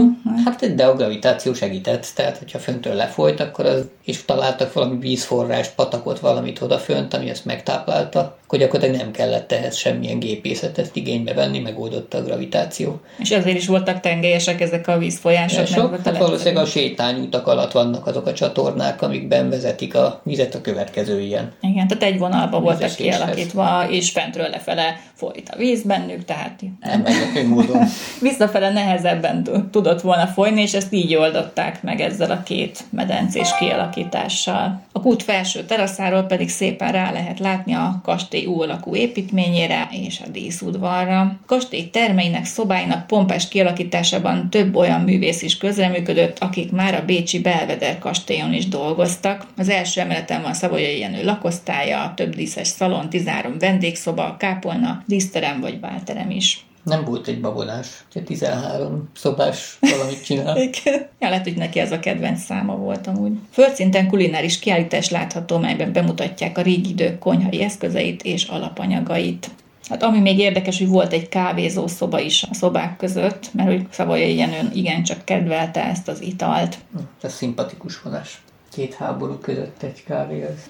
Hát 0.46 0.76
de 0.76 0.86
a 0.86 0.96
gravitáció 0.96 1.54
segített, 1.54 2.12
tehát 2.16 2.38
hogyha 2.38 2.60
föntől 2.60 2.94
lefolyt, 2.94 3.40
akkor 3.40 3.66
az, 3.66 3.86
és 4.06 4.26
találtak 4.26 4.74
valami 4.74 4.98
vízforrást, 5.00 5.76
patakot, 5.76 6.20
valamit 6.20 6.62
odafönt, 6.62 7.14
ami 7.14 7.30
ezt 7.30 7.46
megtáplálta, 7.46 8.38
akkor 8.44 8.60
gyakorlatilag 8.60 9.02
nem 9.02 9.12
kellett 9.12 9.52
ehhez 9.52 9.76
semmilyen 9.76 10.20
gépészetet 10.20 10.96
igénybe 10.96 11.34
venni, 11.34 11.60
megoldotta 11.60 12.18
a 12.18 12.24
gravitáció. 12.24 13.02
És 13.18 13.32
ezért 13.32 13.58
is 13.58 13.68
voltak 13.68 14.00
tengelyesek 14.00 14.62
ezek 14.62 14.88
a 14.88 14.98
vízfolyások. 14.98 15.68
Sok, 15.68 16.00
hát 16.06 16.18
valószínűleg 16.18 16.64
a 16.64 16.66
sétányútak 16.66 17.48
alatt 17.48 17.72
vannak 17.72 18.08
azok 18.08 18.28
a 18.28 18.34
csatornák, 18.34 19.02
amikben 19.02 19.50
vezetik 19.50 19.96
a 19.96 20.22
vizet 20.24 20.56
a 20.56 20.62
következő 20.62 21.20
ilyen. 21.20 21.54
Igen, 21.62 21.88
tehát 21.88 22.04
egy 22.04 22.20
vonalba 22.20 22.60
voltak 22.60 22.96
kialakítva, 22.96 23.86
és 23.90 24.12
fentről 24.12 24.50
lefele 24.50 25.00
folyt 25.14 25.50
a 25.50 25.58
víz 25.64 25.82
bennük, 25.82 26.26
tehát 26.26 26.62
nem, 26.80 27.04
módon. 27.48 27.86
visszafele 28.22 28.72
nehezebben 28.72 29.44
tudott 29.72 30.02
volna 30.02 30.28
folyni, 30.28 30.62
és 30.62 30.74
ezt 30.74 30.94
így 30.94 31.16
oldották 31.16 31.84
meg 31.84 32.00
ezzel 32.00 32.32
a 32.32 32.44
két 32.44 32.84
medencés 32.90 33.50
kialakítással. 33.60 34.82
A 34.92 35.00
kút 35.02 35.24
felső 35.24 35.64
teraszáról 35.64 36.22
pedig 36.24 36.50
szépen 36.50 36.92
rá 36.92 37.12
lehet 37.12 37.40
látni 37.40 37.74
a 37.74 38.00
kastély 38.04 38.46
U 38.46 38.62
alakú 38.62 38.96
építményére 38.96 39.88
és 39.92 40.22
a 40.26 40.30
díszudvarra. 40.30 41.20
A 41.20 41.36
kastély 41.46 41.90
termeinek, 41.90 42.46
szobáinak 42.46 43.08
pompás 43.08 43.48
kialakításában 43.48 44.50
több 44.50 44.76
olyan 44.76 45.02
művész 45.02 45.42
is 45.42 45.58
közreműködött, 45.58 46.40
akik 46.40 46.72
már 46.72 46.94
a 46.94 47.06
Bécsi 47.06 47.40
Belveder 47.40 48.00
kastélyon 48.00 48.54
is 48.54 48.68
dolgoztak. 48.68 49.46
Az 49.58 49.70
első 49.70 50.02
emeleten 50.02 50.42
van 50.42 50.54
Szavolyai 50.54 51.00
Jenő 51.00 51.24
lakosztálya, 51.24 52.14
több 52.16 52.36
díszes 52.36 52.68
szalon, 52.68 53.10
13 53.10 53.58
vendégszoba, 53.60 54.36
kápolna, 54.40 55.04
díszterem 55.06 55.53
vagy 55.60 55.80
bálterem 55.80 56.30
is. 56.30 56.66
Nem 56.84 57.04
volt 57.04 57.28
egy 57.28 57.42
babonás, 57.42 57.88
hogy 58.14 58.24
13 58.24 59.10
szobás 59.16 59.78
valamit 59.80 60.24
csinál. 60.24 60.58
Igen. 60.72 61.08
Ja, 61.20 61.30
lehet, 61.30 61.44
hogy 61.44 61.58
neki 61.58 61.80
ez 61.80 61.92
a 61.92 62.00
kedvenc 62.00 62.42
száma 62.42 62.76
volt 62.76 63.08
amúgy. 63.08 63.32
Földszinten 63.52 64.08
kulináris 64.08 64.60
kiállítás 64.60 65.10
látható, 65.10 65.58
melyben 65.58 65.94
bemutatják 65.94 66.58
a 66.58 66.62
régi 66.62 66.90
idők 66.90 67.20
konyhai 67.20 67.62
eszközeit 67.62 68.24
és 68.24 68.44
alapanyagait. 68.44 69.50
Hát 69.90 70.04
ami 70.04 70.20
még 70.20 70.40
érdekes, 70.40 70.78
hogy 70.78 70.88
volt 70.88 71.14
egy 71.14 71.30
kávézó 71.30 71.88
szoba 71.88 72.20
is 72.20 72.44
a 72.44 72.54
szobák 72.54 72.98
között, 72.98 73.54
mert 73.54 73.70
hogy 73.70 73.88
Szavolyai 73.90 74.36
Jenőn 74.36 74.72
igencsak 74.74 75.26
kedvelte 75.26 75.84
ezt 75.84 76.08
az 76.08 76.22
italt. 76.22 76.78
Ez 77.22 77.34
szimpatikus 77.34 78.02
vonás. 78.02 78.42
Két 78.72 78.94
háború 78.94 79.38
között 79.38 79.84
egy 79.84 80.04
kávé 80.04 80.44
az. 80.44 80.70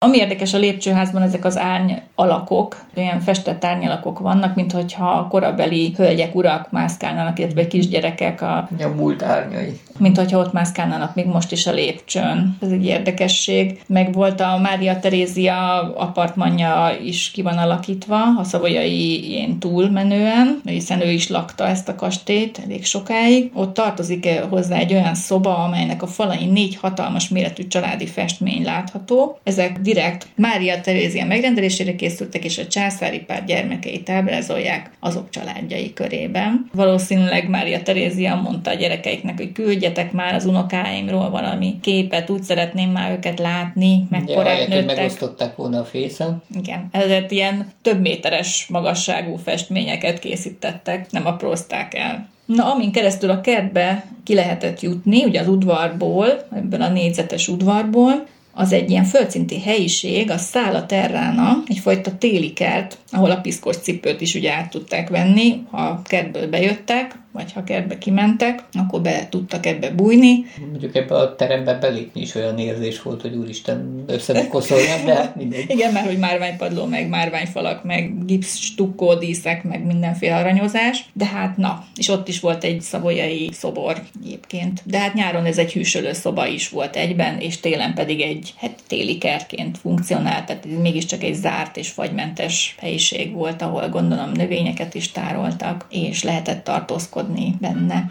Ami 0.00 0.16
érdekes 0.16 0.54
a 0.54 0.58
lépcsőházban, 0.58 1.22
ezek 1.22 1.44
az 1.44 1.58
árny 1.58 1.92
alakok, 2.14 2.84
olyan 2.96 3.20
festett 3.20 3.64
árnyalakok 3.64 4.18
vannak, 4.18 4.54
mint 4.54 4.72
hogyha 4.72 5.10
a 5.10 5.28
korabeli 5.28 5.92
hölgyek, 5.96 6.34
urak 6.34 6.70
mászkálnának, 6.70 7.38
illetve 7.38 7.66
kisgyerekek 7.66 8.42
a... 8.42 8.56
A 8.56 8.88
múlt 8.96 9.22
árnyai. 9.22 9.80
Mint 9.98 10.16
hogyha 10.16 10.38
ott 10.38 10.52
mászkálnának 10.52 11.14
még 11.14 11.26
most 11.26 11.52
is 11.52 11.66
a 11.66 11.72
lépcsőn. 11.72 12.56
Ez 12.60 12.70
egy 12.70 12.84
érdekesség. 12.84 13.80
Meg 13.86 14.12
volt 14.12 14.40
a 14.40 14.58
Mária 14.62 14.98
Terézia 14.98 15.92
apartmanja 15.96 16.90
is 17.04 17.30
ki 17.30 17.42
van 17.42 17.58
alakítva, 17.58 18.22
a 18.38 18.44
szavolyai 18.44 19.28
ilyen 19.30 19.58
túlmenően, 19.58 20.60
hiszen 20.64 21.00
ő 21.00 21.10
is 21.10 21.28
lakta 21.28 21.66
ezt 21.66 21.88
a 21.88 21.94
kastélyt 21.94 22.60
elég 22.64 22.84
sokáig. 22.84 23.50
Ott 23.54 23.74
tartozik 23.74 24.28
hozzá 24.48 24.76
egy 24.76 24.92
olyan 24.92 25.14
szoba, 25.14 25.56
amelynek 25.64 26.02
a 26.02 26.06
falain 26.06 26.52
négy 26.52 26.76
hatalmas 26.76 27.28
méretű 27.28 27.66
családi 27.66 28.06
festmény 28.06 28.64
látható. 28.64 29.38
Ezek 29.42 29.78
direkt 29.88 30.26
Mária 30.34 30.80
Terézia 30.80 31.26
megrendelésére 31.26 31.94
készültek, 31.94 32.44
és 32.44 32.58
a 32.58 32.66
császári 32.66 33.18
pár 33.18 33.44
gyermekeit 33.44 34.10
ábrázolják 34.10 34.90
azok 35.00 35.30
családjai 35.30 35.92
körében. 35.92 36.70
Valószínűleg 36.72 37.48
Mária 37.48 37.82
Terézia 37.82 38.34
mondta 38.34 38.70
a 38.70 38.74
gyerekeiknek, 38.74 39.36
hogy 39.36 39.52
küldjetek 39.52 40.12
már 40.12 40.34
az 40.34 40.44
unokáimról 40.44 41.30
valami 41.30 41.78
képet, 41.80 42.30
úgy 42.30 42.42
szeretném 42.42 42.90
már 42.90 43.10
őket 43.10 43.38
látni, 43.38 44.06
mekkorák 44.10 44.58
ja, 44.58 44.68
nőttek. 44.68 44.96
megosztották 44.96 45.56
volna 45.56 45.80
a 45.80 45.84
fészen. 45.84 46.42
Igen, 46.62 46.88
ezért 46.92 47.30
ilyen 47.30 47.72
több 47.82 48.00
méteres 48.00 48.66
magasságú 48.68 49.36
festményeket 49.36 50.18
készítettek, 50.18 51.10
nem 51.10 51.26
aprózták 51.26 51.94
el. 51.94 52.28
Na, 52.46 52.72
amin 52.72 52.92
keresztül 52.92 53.30
a 53.30 53.40
kertbe 53.40 54.04
ki 54.24 54.34
lehetett 54.34 54.80
jutni, 54.80 55.24
ugye 55.24 55.40
az 55.40 55.48
udvarból, 55.48 56.46
ebből 56.56 56.82
a 56.82 56.88
négyzetes 56.88 57.48
udvarból, 57.48 58.26
az 58.58 58.72
egy 58.72 58.90
ilyen 58.90 59.04
földszinti 59.04 59.60
helyiség, 59.60 60.30
a 60.30 60.38
Szála 60.38 60.86
Terrána, 60.86 61.62
egyfajta 61.66 62.18
téli 62.18 62.52
kert, 62.52 62.98
ahol 63.10 63.30
a 63.30 63.40
piszkos 63.40 63.76
cipőt 63.76 64.20
is 64.20 64.34
ugye 64.34 64.52
át 64.52 64.70
tudták 64.70 65.08
venni, 65.08 65.62
ha 65.70 66.02
kertből 66.04 66.48
bejöttek, 66.48 67.18
vagy 67.32 67.52
ha 67.52 67.64
kertbe 67.64 67.98
kimentek, 67.98 68.64
akkor 68.72 69.00
be 69.00 69.28
tudtak 69.28 69.66
ebbe 69.66 69.90
bújni. 69.90 70.44
Mondjuk 70.70 70.96
ebbe 70.96 71.14
a 71.14 71.34
terembe 71.36 71.74
belépni 71.74 72.20
is 72.20 72.34
olyan 72.34 72.58
érzés 72.58 73.02
volt, 73.02 73.22
hogy 73.22 73.34
úristen 73.34 74.04
összekoszolják, 74.06 75.04
de 75.04 75.14
hát 75.14 75.36
mindegy. 75.36 75.70
Igen, 75.76 75.92
mert 75.92 76.06
hogy 76.06 76.18
márványpadló, 76.18 76.84
meg 76.84 77.08
márványfalak, 77.08 77.84
meg 77.84 78.24
gipsz, 78.24 78.56
stukkó, 78.56 79.14
díszek, 79.14 79.64
meg 79.64 79.86
mindenféle 79.86 80.36
aranyozás. 80.36 81.04
De 81.12 81.26
hát 81.26 81.56
na, 81.56 81.84
és 81.96 82.08
ott 82.08 82.28
is 82.28 82.40
volt 82.40 82.64
egy 82.64 82.80
szabolyai 82.80 83.50
szobor 83.52 84.02
egyébként. 84.22 84.82
De 84.84 84.98
hát 84.98 85.14
nyáron 85.14 85.44
ez 85.44 85.58
egy 85.58 85.72
hűsölő 85.72 86.12
szoba 86.12 86.46
is 86.46 86.68
volt 86.68 86.96
egyben, 86.96 87.38
és 87.38 87.60
télen 87.60 87.94
pedig 87.94 88.20
egy 88.20 88.54
hát, 88.56 88.82
téli 88.86 89.18
kertként 89.18 89.78
funkcionált, 89.78 90.46
tehát 90.46 90.66
ez 90.66 90.80
mégiscsak 90.80 91.22
egy 91.22 91.34
zárt 91.34 91.76
és 91.76 91.88
fagymentes 91.88 92.74
helyiség 92.78 93.32
volt, 93.32 93.62
ahol 93.62 93.88
gondolom 93.88 94.30
növényeket 94.32 94.94
is 94.94 95.12
tároltak, 95.12 95.86
és 95.90 96.22
lehetett 96.22 96.64
tartózkodni 96.64 97.17
benne. 97.60 98.10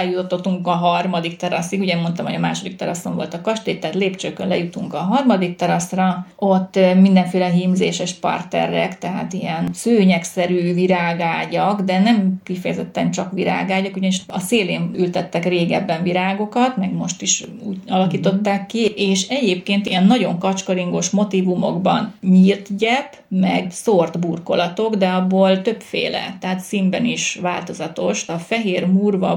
Eljutottunk 0.00 0.66
a 0.66 0.70
harmadik 0.70 1.36
teraszig, 1.36 1.80
ugye 1.80 1.96
mondtam, 1.96 2.26
hogy 2.26 2.34
a 2.34 2.38
második 2.38 2.76
teraszon 2.76 3.14
volt 3.14 3.34
a 3.34 3.40
kastély, 3.40 3.78
tehát 3.78 3.96
lépcsőkön 3.96 4.48
lejutunk 4.48 4.94
a 4.94 4.98
harmadik 4.98 5.56
teraszra, 5.56 6.26
ott 6.36 6.78
mindenféle 7.00 7.48
hímzéses 7.48 8.12
parterrek, 8.12 8.98
tehát 8.98 9.32
ilyen 9.32 9.68
szőnyegszerű 9.72 10.74
virágágyak, 10.74 11.80
de 11.80 11.98
nem 11.98 12.40
kifejezetten 12.44 13.10
csak 13.10 13.32
virágágyak, 13.32 13.96
ugyanis 13.96 14.22
a 14.26 14.38
szélén 14.38 14.90
ültettek 14.94 15.44
régebben 15.44 16.02
virágokat, 16.02 16.76
meg 16.76 16.92
most 16.92 17.22
is 17.22 17.44
úgy 17.62 17.76
alakították 17.88 18.66
ki, 18.66 18.84
és 18.96 19.28
egyébként 19.28 19.86
ilyen 19.86 20.06
nagyon 20.06 20.38
kacskaringos 20.38 21.10
motivumokban 21.10 22.14
nyírt 22.20 22.76
gyep, 22.76 23.16
meg 23.28 23.66
szórt 23.70 24.18
burkolatok, 24.18 24.94
de 24.94 25.08
abból 25.08 25.62
többféle, 25.62 26.36
tehát 26.40 26.60
színben 26.60 27.04
is 27.04 27.38
változatos. 27.42 28.28
A 28.28 28.38
fehér 28.38 28.86
murva 28.86 29.36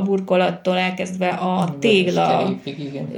burkolattól 0.53 0.77
elkezdve 0.77 1.27
a 1.27 1.75
tégla 1.79 2.55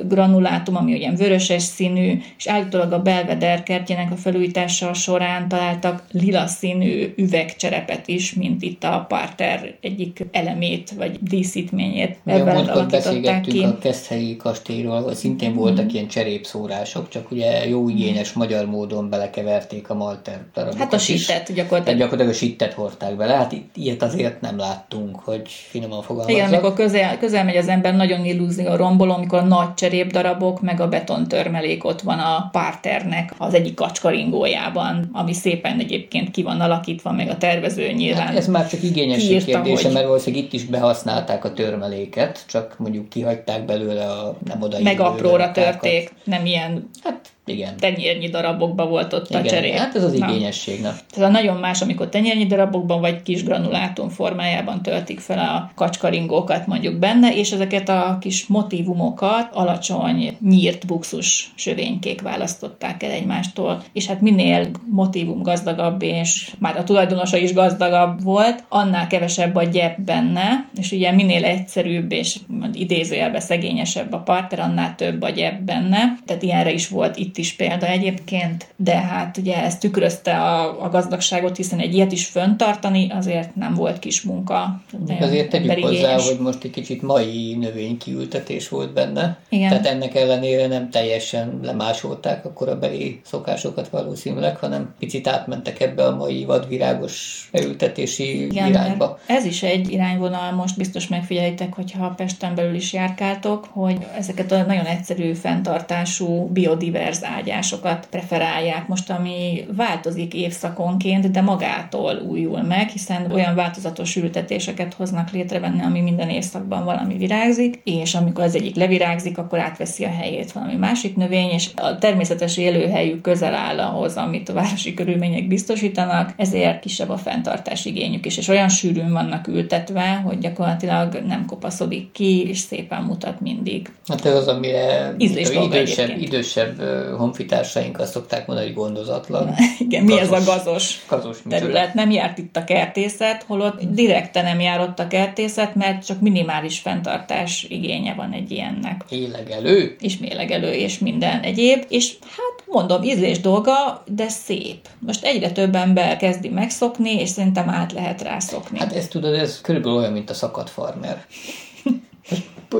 granulátum, 0.03 0.75
ami 0.75 0.93
ugye 0.93 1.11
vöröses 1.11 1.63
színű, 1.63 2.21
és 2.37 2.47
állítólag 2.47 2.91
a 2.91 3.01
Belvedere 3.01 3.63
kertjének 3.63 4.11
a 4.11 4.15
felújítása 4.15 4.93
során 4.93 5.47
találtak 5.47 6.03
lila 6.11 6.47
színű 6.47 7.13
üvegcserepet 7.17 8.07
is, 8.07 8.33
mint 8.33 8.61
itt 8.61 8.83
a 8.83 9.05
Parter 9.07 9.75
egyik 9.81 10.25
elemét, 10.31 10.91
vagy 10.91 11.17
díszítményét. 11.21 12.17
Ebben 12.25 12.67
alakították 12.67 13.41
ki. 13.41 13.63
a 13.63 13.77
Keszthelyi 13.77 14.35
kastélyról, 14.35 14.95
ahol 14.95 15.13
szintén 15.13 15.49
mm-hmm. 15.49 15.57
voltak 15.57 15.93
ilyen 15.93 16.07
cserépszórások, 16.07 17.09
csak 17.09 17.31
ugye 17.31 17.67
jó 17.67 17.89
igényes 17.89 18.33
magyar 18.33 18.65
módon 18.65 19.09
belekeverték 19.09 19.89
a 19.89 19.93
malter 19.93 20.39
darabokat 20.53 20.81
Hát 20.81 20.93
a 20.93 20.97
sittet 20.97 21.53
gyakorlatilag. 21.53 21.83
Tehát 21.83 21.99
gyakorlatilag 21.99 22.33
a 22.33 22.37
sittet 22.37 22.73
hordták 22.73 23.15
bele. 23.15 23.33
Hát 23.33 23.55
ilyet 23.75 24.03
azért 24.03 24.41
nem 24.41 24.57
láttunk, 24.57 25.19
hogy 25.19 25.41
finoman 25.47 26.01
fogalmazzak. 26.01 26.35
Igen, 26.35 26.53
amikor 26.53 26.73
közel, 26.73 27.17
közel 27.25 27.43
megy 27.43 27.57
az 27.57 27.67
ember, 27.67 27.95
nagyon 27.95 28.25
illúzió 28.25 28.75
romboló, 28.75 29.13
amikor 29.13 29.39
a 29.39 29.43
nagy 29.43 29.73
cserépdarabok, 29.73 30.61
meg 30.61 30.79
a 30.79 30.87
betontörmelék 30.87 31.83
ott 31.83 32.01
van 32.01 32.19
a 32.19 32.49
párternek 32.51 33.33
az 33.37 33.53
egyik 33.53 33.73
kacskaringójában, 33.73 35.09
ami 35.13 35.33
szépen 35.33 35.79
egyébként 35.79 36.31
ki 36.31 36.43
van 36.43 36.61
alakítva, 36.61 37.11
meg 37.11 37.29
a 37.29 37.37
tervező 37.37 37.91
nyilván. 37.91 38.27
Hát 38.27 38.37
ez 38.37 38.47
már 38.47 38.67
csak 38.67 38.83
igényesség 38.83 39.43
kérdése, 39.43 39.83
hogy... 39.83 39.93
mert 39.93 40.05
valószínűleg 40.05 40.45
itt 40.45 40.53
is 40.53 40.65
behasználták 40.65 41.45
a 41.45 41.53
törmeléket, 41.53 42.43
csak 42.47 42.75
mondjuk 42.77 43.09
kihagyták 43.09 43.65
belőle 43.65 44.05
a 44.05 44.37
nem 44.45 44.61
oda 44.61 44.77
Meg 44.81 44.99
apróra 44.99 45.51
törték, 45.51 46.13
nem 46.23 46.45
ilyen 46.45 46.89
hát 47.03 47.34
igen. 47.45 47.77
tenyérnyi 47.77 48.29
darabokban 48.29 48.89
volt 48.89 49.13
ott 49.13 49.29
Igen, 49.29 49.41
a 49.41 49.45
cserép. 49.45 49.73
Hát 49.73 49.95
ez 49.95 50.03
az 50.03 50.13
igényesség. 50.13 50.81
Na. 50.81 50.93
Ez 51.15 51.21
a 51.21 51.29
nagyon 51.29 51.57
más, 51.57 51.81
amikor 51.81 52.09
tenyérnyi 52.09 52.45
darabokban 52.45 53.01
vagy 53.01 53.21
kis 53.21 53.43
granulátum 53.43 54.09
formájában 54.09 54.81
töltik 54.81 55.19
fel 55.19 55.39
a 55.39 55.71
kacskaringókat 55.75 56.67
mondjuk 56.67 56.99
benne, 56.99 57.35
és 57.35 57.51
ezeket 57.51 57.89
a 57.89 58.17
kis 58.21 58.47
motivumokat 58.47 59.49
alacsony 59.53 60.37
nyírt 60.41 60.87
buxus 60.87 61.51
sövénykék 61.55 62.21
választották 62.21 63.03
el 63.03 63.11
egymástól, 63.11 63.83
és 63.93 64.05
hát 64.05 64.21
minél 64.21 64.67
motivum 64.91 65.41
gazdagabb, 65.41 66.01
és 66.01 66.51
már 66.59 66.77
a 66.77 66.83
tulajdonosa 66.83 67.37
is 67.37 67.53
gazdagabb 67.53 68.23
volt, 68.23 68.63
annál 68.69 69.07
kevesebb 69.07 69.55
a 69.55 69.63
gyep 69.63 70.01
benne, 70.01 70.69
és 70.77 70.91
ugye 70.91 71.11
minél 71.11 71.45
egyszerűbb 71.45 72.11
és 72.11 72.39
idézőjelben 72.73 73.41
szegényesebb 73.41 74.13
a 74.13 74.17
parter, 74.17 74.59
annál 74.59 74.95
több 74.95 75.21
a 75.21 75.29
gyep 75.29 75.61
benne. 75.61 76.17
Tehát 76.25 76.43
ilyenre 76.43 76.71
is 76.71 76.87
volt 76.87 77.17
itt 77.17 77.34
itt 77.35 77.43
is 77.43 77.53
példa 77.53 77.87
egyébként, 77.87 78.67
de 78.75 78.95
hát 78.95 79.37
ugye 79.37 79.63
ez 79.63 79.77
tükrözte 79.77 80.37
a, 80.37 80.83
a 80.83 80.89
gazdagságot, 80.89 81.55
hiszen 81.55 81.79
egy 81.79 81.93
ilyet 81.93 82.11
is 82.11 82.25
föntartani 82.25 83.11
azért 83.11 83.55
nem 83.55 83.73
volt 83.73 83.99
kis 83.99 84.21
munka. 84.21 84.81
Azért 85.19 85.49
tegyük 85.49 85.79
hozzá, 85.79 86.19
hogy 86.19 86.39
most 86.39 86.63
egy 86.63 86.71
kicsit 86.71 87.01
mai 87.01 87.55
növénykiültetés 87.59 88.69
volt 88.69 88.93
benne. 88.93 89.37
Igen. 89.49 89.69
Tehát 89.69 89.85
ennek 89.85 90.15
ellenére 90.15 90.67
nem 90.67 90.89
teljesen 90.89 91.59
lemásolták 91.63 92.45
a 92.45 92.53
korabeli 92.53 93.21
szokásokat 93.23 93.89
valószínűleg, 93.89 94.57
hanem 94.57 94.93
picit 94.99 95.27
átmentek 95.27 95.81
ebbe 95.81 96.05
a 96.05 96.15
mai 96.15 96.45
vadvirágos 96.45 97.47
beültetési 97.51 98.45
Igen, 98.45 98.67
irányba. 98.67 99.19
Ez 99.25 99.45
is 99.45 99.63
egy 99.63 99.91
irányvonal, 99.91 100.51
most 100.51 100.77
biztos 100.77 101.07
megfigyelitek, 101.07 101.73
hogyha 101.73 102.13
Pesten 102.17 102.55
belül 102.55 102.75
is 102.75 102.93
járkáltok, 102.93 103.65
hogy 103.71 103.97
ezeket 104.17 104.51
a 104.51 104.63
nagyon 104.63 104.85
egyszerű 104.85 105.33
fenntartású 105.33 106.47
biodivers 106.47 107.23
ágyásokat 107.25 108.07
preferálják 108.09 108.87
most, 108.87 109.09
ami 109.09 109.65
változik 109.75 110.33
évszakonként, 110.33 111.31
de 111.31 111.41
magától 111.41 112.21
újul 112.27 112.61
meg, 112.61 112.89
hiszen 112.89 113.31
olyan 113.31 113.55
változatos 113.55 114.15
ültetéseket 114.15 114.93
hoznak 114.93 115.31
létre 115.31 115.59
benne, 115.59 115.83
ami 115.83 116.01
minden 116.01 116.29
évszakban 116.29 116.83
valami 116.83 117.17
virágzik, 117.17 117.81
és 117.83 118.15
amikor 118.15 118.43
az 118.43 118.55
egyik 118.55 118.75
levirágzik, 118.75 119.37
akkor 119.37 119.59
átveszi 119.59 120.03
a 120.03 120.09
helyét 120.09 120.51
valami 120.51 120.75
másik 120.75 121.15
növény, 121.15 121.49
és 121.49 121.69
a 121.75 121.97
természetes 121.97 122.57
élőhelyük 122.57 123.21
közel 123.21 123.53
áll 123.53 123.79
ahhoz, 123.79 124.15
amit 124.15 124.49
a 124.49 124.53
városi 124.53 124.93
körülmények 124.93 125.47
biztosítanak, 125.47 126.33
ezért 126.37 126.79
kisebb 126.79 127.09
a 127.09 127.17
fenntartás 127.17 127.85
igényük 127.85 128.25
is, 128.25 128.37
és 128.37 128.47
olyan 128.47 128.69
sűrűn 128.69 129.11
vannak 129.11 129.47
ültetve, 129.47 130.21
hogy 130.25 130.37
gyakorlatilag 130.37 131.13
nem 131.27 131.45
kopaszodik 131.45 132.11
ki, 132.11 132.47
és 132.47 132.57
szépen 132.57 133.01
mutat 133.01 133.41
mindig. 133.41 133.91
Hát 134.07 134.25
ez 134.25 134.35
az, 134.35 134.47
amire 134.47 135.15
idősebb, 135.17 136.21
idősebb 136.21 136.79
honfitársaink 137.15 137.99
azt 137.99 138.11
szokták 138.11 138.47
mondani, 138.47 138.67
hogy 138.67 138.75
gondozatlan. 138.75 139.55
Igen, 139.79 140.05
gazos, 140.05 140.19
mi 140.19 140.35
ez 140.35 140.41
a 140.41 140.43
gazos, 140.43 141.05
gazos 141.07 141.37
terület? 141.49 141.93
Nem 141.93 142.11
járt 142.11 142.37
itt 142.37 142.57
a 142.57 142.63
kertészet, 142.63 143.43
holott 143.43 143.81
direkte 143.81 144.41
nem 144.41 144.59
járott 144.59 144.99
a 144.99 145.07
kertészet, 145.07 145.75
mert 145.75 146.05
csak 146.05 146.21
minimális 146.21 146.79
fenntartás 146.79 147.65
igénye 147.69 148.13
van 148.13 148.31
egy 148.31 148.51
ilyennek. 148.51 149.05
Mélegelő. 149.09 149.95
És 149.99 150.17
mélegelő, 150.17 150.71
és 150.71 150.99
minden 150.99 151.41
egyéb. 151.41 151.85
És 151.89 152.13
hát 152.21 152.63
mondom, 152.65 153.03
ízlés 153.03 153.39
dolga, 153.39 154.03
de 154.07 154.29
szép. 154.29 154.87
Most 154.99 155.25
egyre 155.25 155.51
több 155.51 155.75
ember 155.75 156.17
kezdi 156.17 156.49
megszokni, 156.49 157.19
és 157.19 157.29
szerintem 157.29 157.69
át 157.69 157.91
lehet 157.91 158.21
rászokni. 158.21 158.79
Hát 158.79 158.93
ezt 158.93 159.09
tudod, 159.09 159.33
ez 159.33 159.61
körülbelül 159.61 159.97
olyan, 159.97 160.11
mint 160.11 160.29
a 160.29 160.33
szakadt 160.33 160.69
farmer 160.69 161.25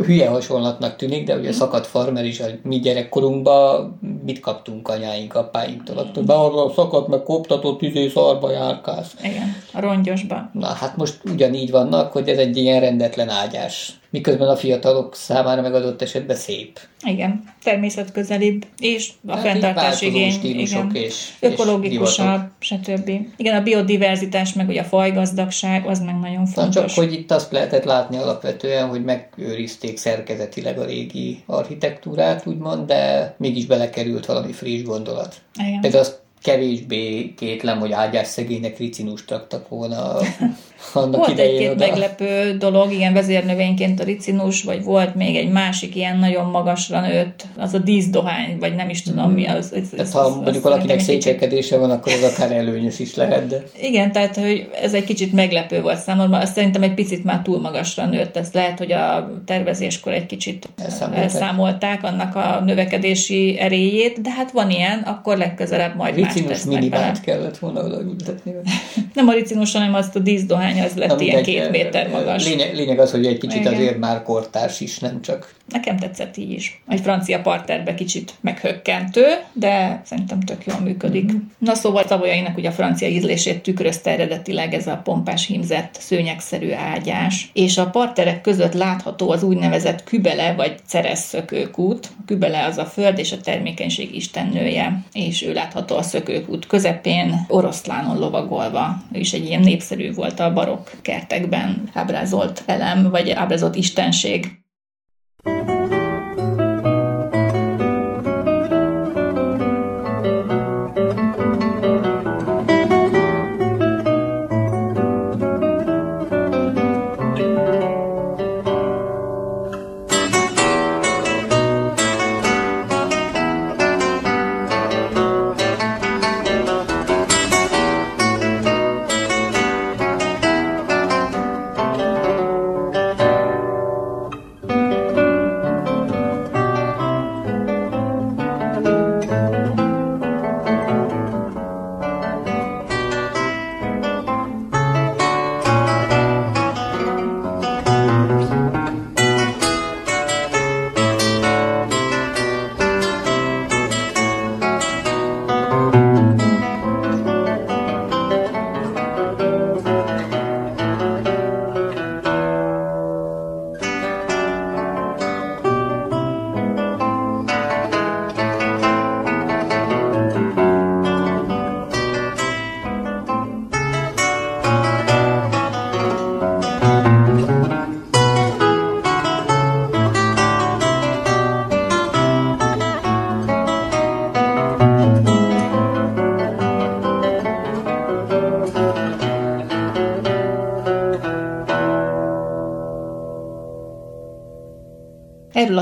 hülye 0.03 0.29
hasonlatnak 0.29 0.95
tűnik, 0.95 1.25
de 1.25 1.36
ugye 1.36 1.51
szakadt 1.51 1.88
farmer 1.88 2.25
is 2.25 2.39
a 2.39 2.45
mi 2.63 2.79
gyerekkorunkban 2.79 3.99
mit 4.25 4.39
kaptunk 4.39 4.88
anyáink, 4.88 5.36
apáinktól? 5.36 5.97
Attól 5.97 6.23
be 6.23 6.34
arra 6.34 6.73
szakadt, 6.73 7.08
meg 7.08 7.23
koptatott, 7.23 7.81
izé 7.81 8.08
szarba 8.08 8.51
járkálsz. 8.51 9.15
Igen, 9.23 9.55
a 9.73 9.79
rongyosba. 9.79 10.49
Na 10.53 10.67
hát 10.67 10.97
most 10.97 11.19
ugyanígy 11.31 11.71
vannak, 11.71 12.12
hogy 12.12 12.29
ez 12.29 12.38
egy 12.38 12.58
ilyen 12.58 12.79
rendetlen 12.79 13.29
ágyás 13.29 13.99
miközben 14.15 14.47
a 14.47 14.56
fiatalok 14.56 15.15
számára 15.15 15.62
megadott 15.62 16.01
esetben 16.01 16.36
szép. 16.36 16.80
Igen, 17.06 17.43
természetközelibb, 17.63 18.65
és 18.80 19.12
a 19.28 19.32
hát 19.32 19.41
fenntartás 19.41 20.01
igény, 20.01 20.39
igen, 20.43 20.91
és, 20.93 21.32
ökológikusabb, 21.39 22.41
és 22.60 22.65
stb. 22.67 23.10
Igen, 23.38 23.56
a 23.56 23.63
biodiverzitás, 23.63 24.54
meg 24.54 24.67
ugye 24.67 24.82
a 24.82 24.84
fajgazdagság, 24.84 25.86
az 25.86 25.99
meg 25.99 26.19
nagyon 26.19 26.45
fontos. 26.45 26.75
Na 26.75 26.88
csak, 26.88 26.89
hogy 26.95 27.13
itt 27.13 27.32
azt 27.32 27.51
lehetett 27.51 27.84
látni 27.84 28.17
alapvetően, 28.17 28.88
hogy 28.88 29.04
megőrizték 29.04 29.97
szerkezetileg 29.97 30.80
a 30.80 30.86
régi 30.86 31.43
architektúrát, 31.45 32.47
úgymond, 32.47 32.88
de 32.88 33.36
mégis 33.38 33.65
belekerült 33.65 34.25
valami 34.25 34.51
friss 34.51 34.84
gondolat. 34.84 35.36
Igen. 35.67 35.82
Például 35.82 36.04
azt 36.04 36.19
kevésbé 36.41 37.34
kétlem, 37.38 37.80
hogy 37.80 37.91
ágyás 37.91 38.28
szegénynek 38.28 38.78
ricinust 38.78 39.30
raktak 39.30 39.69
volna 39.69 40.17
annak 40.93 41.15
Volt 41.15 41.39
egy-két 41.39 41.77
meglepő 41.77 42.57
dolog, 42.57 42.93
igen, 42.93 43.13
vezérnövényként 43.13 43.99
a 43.99 44.03
ricinus, 44.03 44.63
vagy 44.63 44.83
volt 44.83 45.15
még 45.15 45.35
egy 45.35 45.51
másik 45.51 45.95
ilyen 45.95 46.17
nagyon 46.17 46.45
magasra 46.45 47.01
nőtt, 47.01 47.45
az 47.57 47.73
a 47.73 47.77
díszdohány, 47.77 48.57
vagy 48.59 48.75
nem 48.75 48.89
is 48.89 49.01
tudom 49.01 49.31
mi 49.31 49.45
az. 49.45 49.73
Ez, 49.73 49.89
tehát 49.95 50.11
ha 50.11 50.19
az, 50.19 50.35
mondjuk 50.35 50.63
valakinek 50.63 50.99
szétselkedése 50.99 51.77
van, 51.77 51.91
akkor 51.91 52.13
az 52.13 52.33
akár 52.33 52.51
előnyös 52.51 52.99
is 52.99 53.15
lehet. 53.15 53.47
De... 53.47 53.63
Igen, 53.81 54.11
tehát 54.11 54.38
hogy 54.38 54.69
ez 54.81 54.93
egy 54.93 55.03
kicsit 55.03 55.33
meglepő 55.33 55.81
volt 55.81 55.99
számomra, 55.99 56.38
azt 56.38 56.53
szerintem 56.53 56.83
egy 56.83 56.93
picit 56.93 57.23
már 57.23 57.41
túl 57.41 57.59
magasra 57.59 58.05
nőtt, 58.05 58.38
ez 58.38 58.49
lehet, 58.53 58.77
hogy 58.77 58.91
a 58.91 59.31
tervezéskor 59.45 60.13
egy 60.13 60.25
kicsit 60.25 60.69
elszámolták, 60.77 61.23
elszámolták 61.23 62.03
annak 62.03 62.35
a 62.35 62.61
növekedési 62.65 63.59
erélyét, 63.59 64.21
de 64.21 64.31
hát 64.31 64.51
van 64.51 64.69
ilyen, 64.69 64.99
akkor 64.99 65.38
legközelebb 65.38 65.95
majd 65.95 66.19
más 66.19 66.33
tesznek 66.33 67.21
kellett 67.21 67.57
volna 67.57 67.83
oda 67.83 67.97
Nem 69.13 69.27
a 69.27 69.33
ricinus, 69.33 69.73
hanem 69.73 69.93
azt 69.93 70.15
a 70.15 70.19
díszdohány 70.19 70.64
arány 70.65 70.82
az 70.82 70.95
lett 70.95 71.10
Na, 71.10 71.19
ilyen 71.19 71.43
két 71.43 71.69
méter 71.69 72.10
magas. 72.10 72.45
Lényeg, 72.47 72.75
lényeg 72.75 72.99
az, 72.99 73.12
hogy 73.12 73.25
egy 73.25 73.38
kicsit 73.38 73.60
Igen. 73.60 73.73
azért 73.73 73.97
már 73.97 74.23
kortárs 74.23 74.80
is, 74.80 74.99
nem 74.99 75.21
csak 75.21 75.56
Nekem 75.67 75.97
tetszett 75.97 76.38
így 76.38 76.51
is. 76.51 76.82
Egy 76.88 76.99
francia 76.99 77.41
parterbe 77.41 77.93
kicsit 77.93 78.34
meghökkentő, 78.41 79.25
de 79.54 80.01
szerintem 80.06 80.39
tök 80.39 80.65
jól 80.65 80.80
működik. 80.80 81.23
Mm-hmm. 81.23 81.38
Na 81.58 81.73
szóval 81.73 82.04
Szavolyainak 82.08 82.58
ugye 82.58 82.69
a 82.69 82.71
francia 82.71 83.08
ízlését 83.08 83.62
tükrözte 83.62 84.12
eredetileg 84.12 84.73
ez 84.73 84.88
a 84.88 85.01
pompás 85.04 85.47
hímzett 85.47 85.97
szőnyegszerű 85.99 86.71
ágyás, 86.71 87.49
és 87.54 87.78
a 87.78 87.89
parterek 87.89 88.41
között 88.41 88.73
látható 88.73 89.30
az 89.30 89.43
úgynevezett 89.43 90.04
kübele 90.04 90.54
vagy 90.54 90.75
ceres 90.88 91.19
szökőkút. 91.19 92.10
A 92.19 92.21
kübele 92.25 92.65
az 92.65 92.78
a 92.78 92.86
föld 92.86 93.19
és 93.19 93.32
a 93.32 93.41
termékenység 93.41 94.15
istennője, 94.15 95.04
és 95.13 95.43
ő 95.43 95.54
látható 95.54 95.95
a 95.95 96.01
szökőkút 96.01 96.67
közepén 96.67 97.45
oroszlánon 97.47 98.19
lovagolva. 98.19 99.04
Ő 99.13 99.19
is 99.19 99.34
egy 99.34 99.45
ilyen 99.45 99.62
népszerű 99.62 100.13
volt 100.13 100.39
a 100.39 100.54
barokk 100.55 100.87
kertekben 101.01 101.89
ábrázolt 101.93 102.63
elem, 102.65 103.09
vagy 103.09 103.29
ábrázolt 103.29 103.75
istenség. 103.75 104.64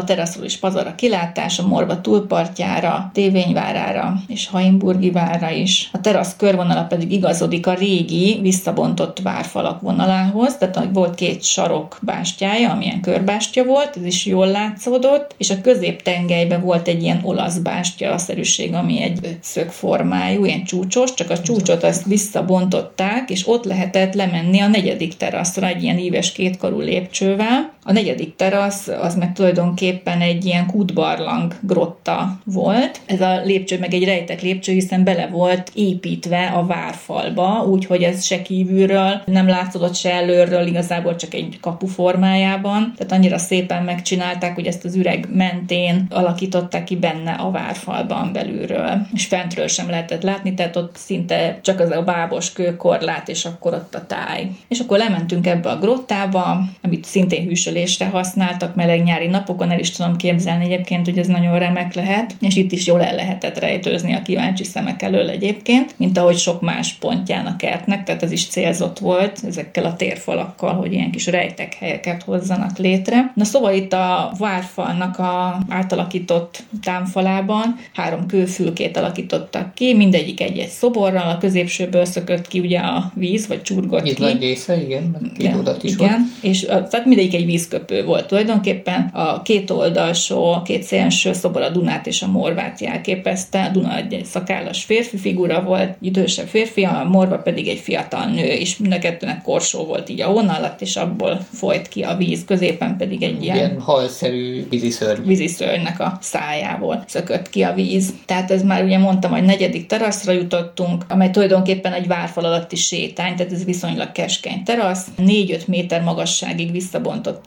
A 0.04 0.06
teraszról 0.06 0.48
pazar 0.60 0.88
a 0.88 0.96
kilátás, 0.96 1.60
a 1.60 1.68
Morva 1.68 2.02
túlpartjára, 2.02 3.10
Tévényvárára 3.14 4.14
és 4.28 4.48
Haimburgi 4.48 5.12
vára 5.12 5.50
is. 5.50 5.90
A 5.94 6.02
terasz 6.02 6.36
körvonala 6.36 6.84
pedig 6.84 7.12
igazodik 7.12 7.68
a 7.68 7.74
régi, 7.74 8.40
visszabontott 8.42 9.20
várfalak 9.20 9.82
vonalához, 9.82 10.56
tehát 10.56 10.90
volt 10.94 11.16
két 11.16 11.44
sarok 11.44 11.98
bástyája, 12.02 12.72
amilyen 12.72 13.02
körbástya 13.02 13.64
volt, 13.64 13.98
ez 13.98 14.06
is 14.06 14.26
jól 14.26 14.48
látszódott, 14.48 15.36
és 15.38 15.50
a 15.50 15.62
középtengelyben 15.62 16.62
volt 16.62 16.88
egy 16.88 17.04
ilyen 17.04 17.20
olasz 17.24 17.58
bástya 17.58 18.18
szerűség, 18.18 18.74
ami 18.74 19.02
egy 19.02 19.20
ötszög 19.24 19.70
formájú, 19.70 20.46
ilyen 20.46 20.64
csúcsos, 20.64 21.14
csak 21.14 21.30
a 21.30 21.40
csúcsot 21.40 21.84
azt 21.84 22.06
visszabontották, 22.06 23.30
és 23.30 23.48
ott 23.48 23.66
lehetett 23.66 24.14
lemenni 24.14 24.60
a 24.60 24.68
negyedik 24.68 25.18
teraszra 25.18 25.68
egy 25.68 25.84
ilyen 25.84 25.98
íves 25.98 26.32
kétkarú 26.32 26.80
lépcsővel, 26.80 27.72
A 27.86 27.92
negyedik 27.92 28.36
terasz 28.36 28.88
az 28.88 29.16
meg 29.16 29.34
tulajdonképpen 29.34 30.22
egy 30.22 30.46
ilyen 30.46 30.66
kútbarlang 30.66 31.56
grotta 31.62 32.40
volt. 32.44 33.00
Ez 33.06 33.22
a 33.22 33.42
lépcső 33.44 33.80
meg 33.80 33.94
egy 33.94 34.04
rejtek 34.04 34.42
lépcső, 34.42 34.72
hiszen 34.74 35.04
bele 35.04 35.28
volt 35.28 35.72
építve 35.74 36.46
a 36.46 36.66
várfalba, 36.66 37.66
úgyhogy 37.66 38.04
ez 38.04 38.24
se 38.24 38.42
kívülről 38.42 39.22
nem 39.26 39.48
látszódott 39.48 39.96
se 39.96 40.14
előről, 40.14 40.68
igazából 40.68 41.16
csak 41.16 41.34
egy 41.34 41.58
kapu 41.62 41.88
formájában. 41.88 42.94
Tehát 42.98 43.12
annyira 43.12 43.38
szépen 43.38 43.84
megcsinálták, 43.84 44.56
hogy 44.56 44.66
ezt 44.66 44.86
az 44.86 44.96
üreg 44.96 45.28
mentén 45.34 46.08
alakították 46.10 46.84
ki 46.84 46.96
benne 46.96 47.32
a 47.32 47.52
várfalban 47.52 48.34
belülről. 48.34 49.08
És 49.14 49.26
fentről 49.26 49.68
sem 49.68 49.90
lehetett 49.90 50.24
látni, 50.24 50.54
tehát 50.54 50.76
ott 50.76 50.96
szinte 50.96 51.60
csak 51.62 51.80
az 51.80 51.90
a 51.90 52.02
bábos 52.02 52.54
kőkorlát, 52.54 53.30
és 53.30 53.46
akkor 53.46 53.74
ott 53.74 53.96
a 53.96 54.06
táj. 54.06 54.52
És 54.68 54.80
akkor 54.80 54.98
lementünk 54.98 55.48
ebbe 55.48 55.70
a 55.70 55.78
grottába, 55.78 56.62
amit 56.82 57.06
szintén 57.06 57.46
hűsölésre 57.74 58.06
használtak 58.06 58.76
meleg 58.76 59.04
nyári 59.04 59.28
napokon, 59.28 59.72
el 59.72 59.80
is 59.80 59.92
tudom 59.92 60.16
képzelni 60.16 60.64
egyébként, 60.64 61.06
hogy 61.06 61.18
ez 61.18 61.28
nagyon 61.28 61.60
remek 61.60 61.94
lehet, 61.94 62.36
és 62.42 62.56
itt 62.56 62.72
is 62.72 62.86
jól 62.88 63.02
el 63.04 63.16
lehetett 63.16 63.60
rejtőzni 63.60 64.14
a 64.14 64.22
kíváncsi 64.22 64.64
szemek 64.64 65.02
elől 65.02 65.30
egyébként, 65.30 65.94
mint 65.98 66.18
ahogy 66.18 66.38
sok 66.38 66.62
más 66.62 66.94
pontján 66.94 67.46
a 67.46 67.56
kertnek, 67.56 68.04
tehát 68.04 68.24
ez 68.24 68.32
is 68.32 68.48
célzott 68.48 69.00
volt 69.00 69.40
ezekkel 69.48 69.86
a 69.86 69.96
térfalakkal, 69.96 70.74
hogy 70.74 70.94
ilyen 70.94 71.12
kis 71.12 71.28
rejtek 71.28 71.74
helyeket 71.74 72.24
hozzanak 72.24 72.78
létre. 72.78 73.32
Na 73.36 73.44
szóval 73.44 73.74
itt 73.74 73.94
a 73.94 74.32
várfalnak 74.38 75.20
a 75.20 75.60
átalakított 75.70 76.64
támfalában 76.84 77.76
három 77.94 78.26
kőfülkét 78.26 78.98
alakítottak 78.98 79.74
ki, 79.74 79.94
mindegyik 79.94 80.42
egy-egy 80.42 80.70
szoborral, 80.70 81.30
a 81.30 81.38
középsőből 81.38 82.06
szökött 82.06 82.48
ki 82.48 82.60
ugye 82.60 82.80
a 82.80 83.12
víz, 83.16 83.48
vagy 83.48 83.62
csurgott 83.62 84.06
Itt 84.06 84.16
ki. 84.16 84.38
része, 84.40 84.82
igen, 84.82 85.32
két 85.38 85.54
is 85.82 85.92
igen, 85.92 86.10
volt. 86.10 86.22
és 86.42 86.60
tehát 86.62 87.06
mindegyik 87.06 87.34
egy 87.34 87.46
vízköpő 87.64 88.06
volt 88.06 88.28
tulajdonképpen. 88.28 89.10
A 89.14 89.42
két 89.42 89.70
oldalsó, 89.70 90.52
a 90.52 90.62
két 90.62 90.84
szélső 90.84 91.34
szobor 91.34 91.62
a 91.62 91.70
Dunát 91.70 92.08
és 92.08 92.22
a 92.22 92.28
Morvát 92.28 92.80
jelképezte. 92.80 93.64
A 93.64 93.70
Duna 93.70 93.96
egy 93.96 94.26
szakállas 94.26 94.84
férfi 94.84 95.18
figura 95.18 95.62
volt, 95.62 95.96
idősebb 96.02 96.48
férfi, 96.48 96.84
a 96.84 97.08
Morva 97.12 97.38
pedig 97.38 97.68
egy 97.68 97.80
fiatal 97.80 98.26
nő, 98.26 98.46
és 98.46 98.78
mind 98.78 98.94
a 98.94 99.00
kettőnek 99.00 99.42
korsó 99.42 99.86
volt 99.86 100.10
így 100.10 100.22
a 100.22 100.28
alatt, 100.28 100.82
és 100.82 100.96
abból 100.96 101.40
folyt 101.52 101.88
ki 101.88 102.02
a 102.02 102.16
víz, 102.16 102.44
középen 102.46 102.98
pedig 102.98 103.24
egy 103.24 103.44
ilyen, 103.44 103.56
ilyen 103.56 103.80
halszerű 103.80 104.68
víziszörny. 104.70 105.28
víziszörnynek 105.28 106.00
a 106.00 106.18
szájából 106.22 107.04
szökött 107.08 107.50
ki 107.50 107.62
a 107.62 107.74
víz. 107.74 108.14
Tehát 108.26 108.52
ez 108.52 108.64
már 108.64 108.84
ugye 108.84 108.98
mondtam, 108.98 109.32
hogy 109.32 109.44
negyedik 109.44 109.86
teraszra 109.86 110.32
jutottunk, 110.32 111.06
amely 111.10 111.30
tulajdonképpen 111.30 111.94
egy 111.94 112.08
várfal 112.08 112.46
alatti 112.46 112.76
sétány, 112.76 113.36
tehát 113.36 113.52
ez 113.52 113.66
viszonylag 113.66 114.12
keskeny 114.12 114.64
terasz. 114.64 115.08
4-5 115.18 115.66
méter 115.66 116.02
magasságig 116.02 116.72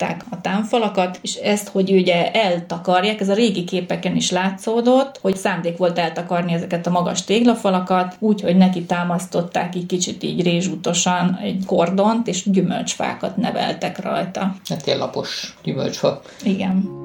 visszabontották 0.07 0.25
a 0.31 0.41
támfalakat, 0.41 1.19
és 1.23 1.35
ezt, 1.35 1.69
hogy 1.69 1.91
ugye 1.91 2.33
eltakarják, 2.33 3.21
ez 3.21 3.29
a 3.29 3.35
régi 3.35 3.65
képeken 3.65 4.17
is 4.17 4.31
látszódott, 4.31 5.19
hogy 5.23 5.37
szándék 5.37 5.77
volt 5.77 5.99
eltakarni 5.99 6.53
ezeket 6.53 6.87
a 6.87 6.91
magas 6.91 7.25
téglafalakat, 7.25 8.17
úgy, 8.19 8.41
hogy 8.41 8.57
neki 8.57 8.85
támasztották 8.85 9.77
így 9.77 9.87
kicsit 9.87 10.23
így 10.23 10.43
rézsútosan 10.43 11.39
egy 11.43 11.63
kordont, 11.67 12.29
és 12.29 12.51
gyümölcsfákat 12.51 13.37
neveltek 13.37 14.03
rajta. 14.03 14.55
Hát 14.69 14.87
ilyen 14.87 14.99
lapos 14.99 15.57
gyümölcsfa. 15.63 16.21
Igen. 16.43 17.05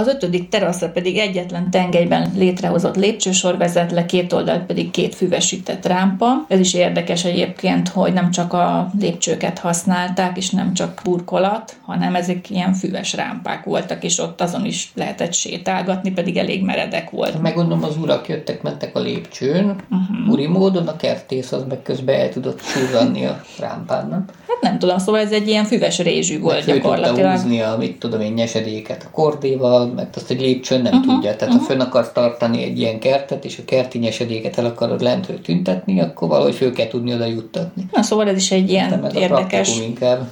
Az 0.00 0.06
ötödik 0.06 0.48
teraszra 0.48 0.88
pedig 0.88 1.18
egyetlen 1.18 1.70
tengelyben 1.70 2.32
létrehozott 2.36 2.96
lépcsősor 2.96 3.56
vezet 3.56 3.92
le, 3.92 4.06
két 4.06 4.32
oldalt 4.32 4.62
pedig 4.62 4.90
két 4.90 5.14
füvesített 5.14 5.86
rámpa. 5.86 6.26
Ez 6.48 6.58
is 6.58 6.74
érdekes 6.74 7.24
egyébként, 7.24 7.88
hogy 7.88 8.12
nem 8.12 8.30
csak 8.30 8.52
a 8.52 8.90
lépcsőket 9.00 9.58
használták, 9.58 10.36
és 10.36 10.50
nem 10.50 10.74
csak 10.74 11.00
burkolat, 11.04 11.76
hanem 11.84 12.14
ezek 12.14 12.50
ilyen 12.50 12.72
füves 12.72 13.12
rámpák 13.12 13.64
voltak, 13.64 14.04
és 14.04 14.18
ott 14.18 14.40
azon 14.40 14.64
is 14.64 14.90
lehetett 14.94 15.32
sétálgatni, 15.32 16.12
pedig 16.12 16.36
elég 16.36 16.64
meredek 16.64 17.10
volt. 17.10 17.42
Meggondolom, 17.42 17.84
az 17.84 17.96
urak 17.96 18.28
jöttek, 18.28 18.62
mentek 18.62 18.96
a 18.96 19.00
lépcsőn, 19.00 19.64
uh-huh. 19.64 20.32
uri 20.32 20.46
módon 20.46 20.88
a 20.88 20.96
kertész 20.96 21.52
az 21.52 21.64
meg 21.68 21.82
közben 21.82 22.20
el 22.20 22.28
tudott 22.28 22.60
surranni 22.60 23.26
a 23.26 23.40
rámpán, 23.58 24.08
nem? 24.08 24.24
Hát 24.48 24.60
nem 24.60 24.78
tudom, 24.78 24.98
szóval 24.98 25.20
ez 25.20 25.32
egy 25.32 25.48
ilyen 25.48 25.64
füves 25.64 25.98
rézsű 25.98 26.40
volt 26.40 26.66
meg 26.66 26.74
gyakorlatilag. 26.74 27.30
húzni 27.30 27.60
a, 27.60 27.76
mit 27.78 27.98
tudom 27.98 28.20
én, 28.20 28.32
nyesedéket 28.32 29.02
a 29.06 29.10
kordéval, 29.10 29.89
mert 29.94 30.16
azt 30.16 30.30
egy 30.30 30.40
lépcsőn 30.40 30.82
nem 30.82 30.94
uh-huh, 30.94 31.14
tudja. 31.14 31.36
Tehát 31.36 31.54
uh-huh. 31.54 31.68
ha 31.68 31.72
fönn 31.72 31.80
akarsz 31.80 32.12
tartani 32.12 32.62
egy 32.62 32.78
ilyen 32.78 32.98
kertet, 32.98 33.44
és 33.44 33.58
a 33.58 33.64
kerti 33.64 33.98
nyesedéket 33.98 34.58
el 34.58 34.64
akarod 34.64 35.00
lentről 35.00 35.40
tüntetni, 35.40 36.00
akkor 36.00 36.28
valahogy 36.28 36.54
föl 36.54 36.72
kell 36.72 36.86
tudni 36.86 37.14
oda 37.14 37.24
juttatni. 37.24 37.86
Na 37.92 38.02
szóval 38.02 38.28
ez 38.28 38.36
is 38.36 38.50
egy 38.50 38.70
ilyen 38.70 39.04
ez 39.04 39.14
érdekes. 39.14 39.80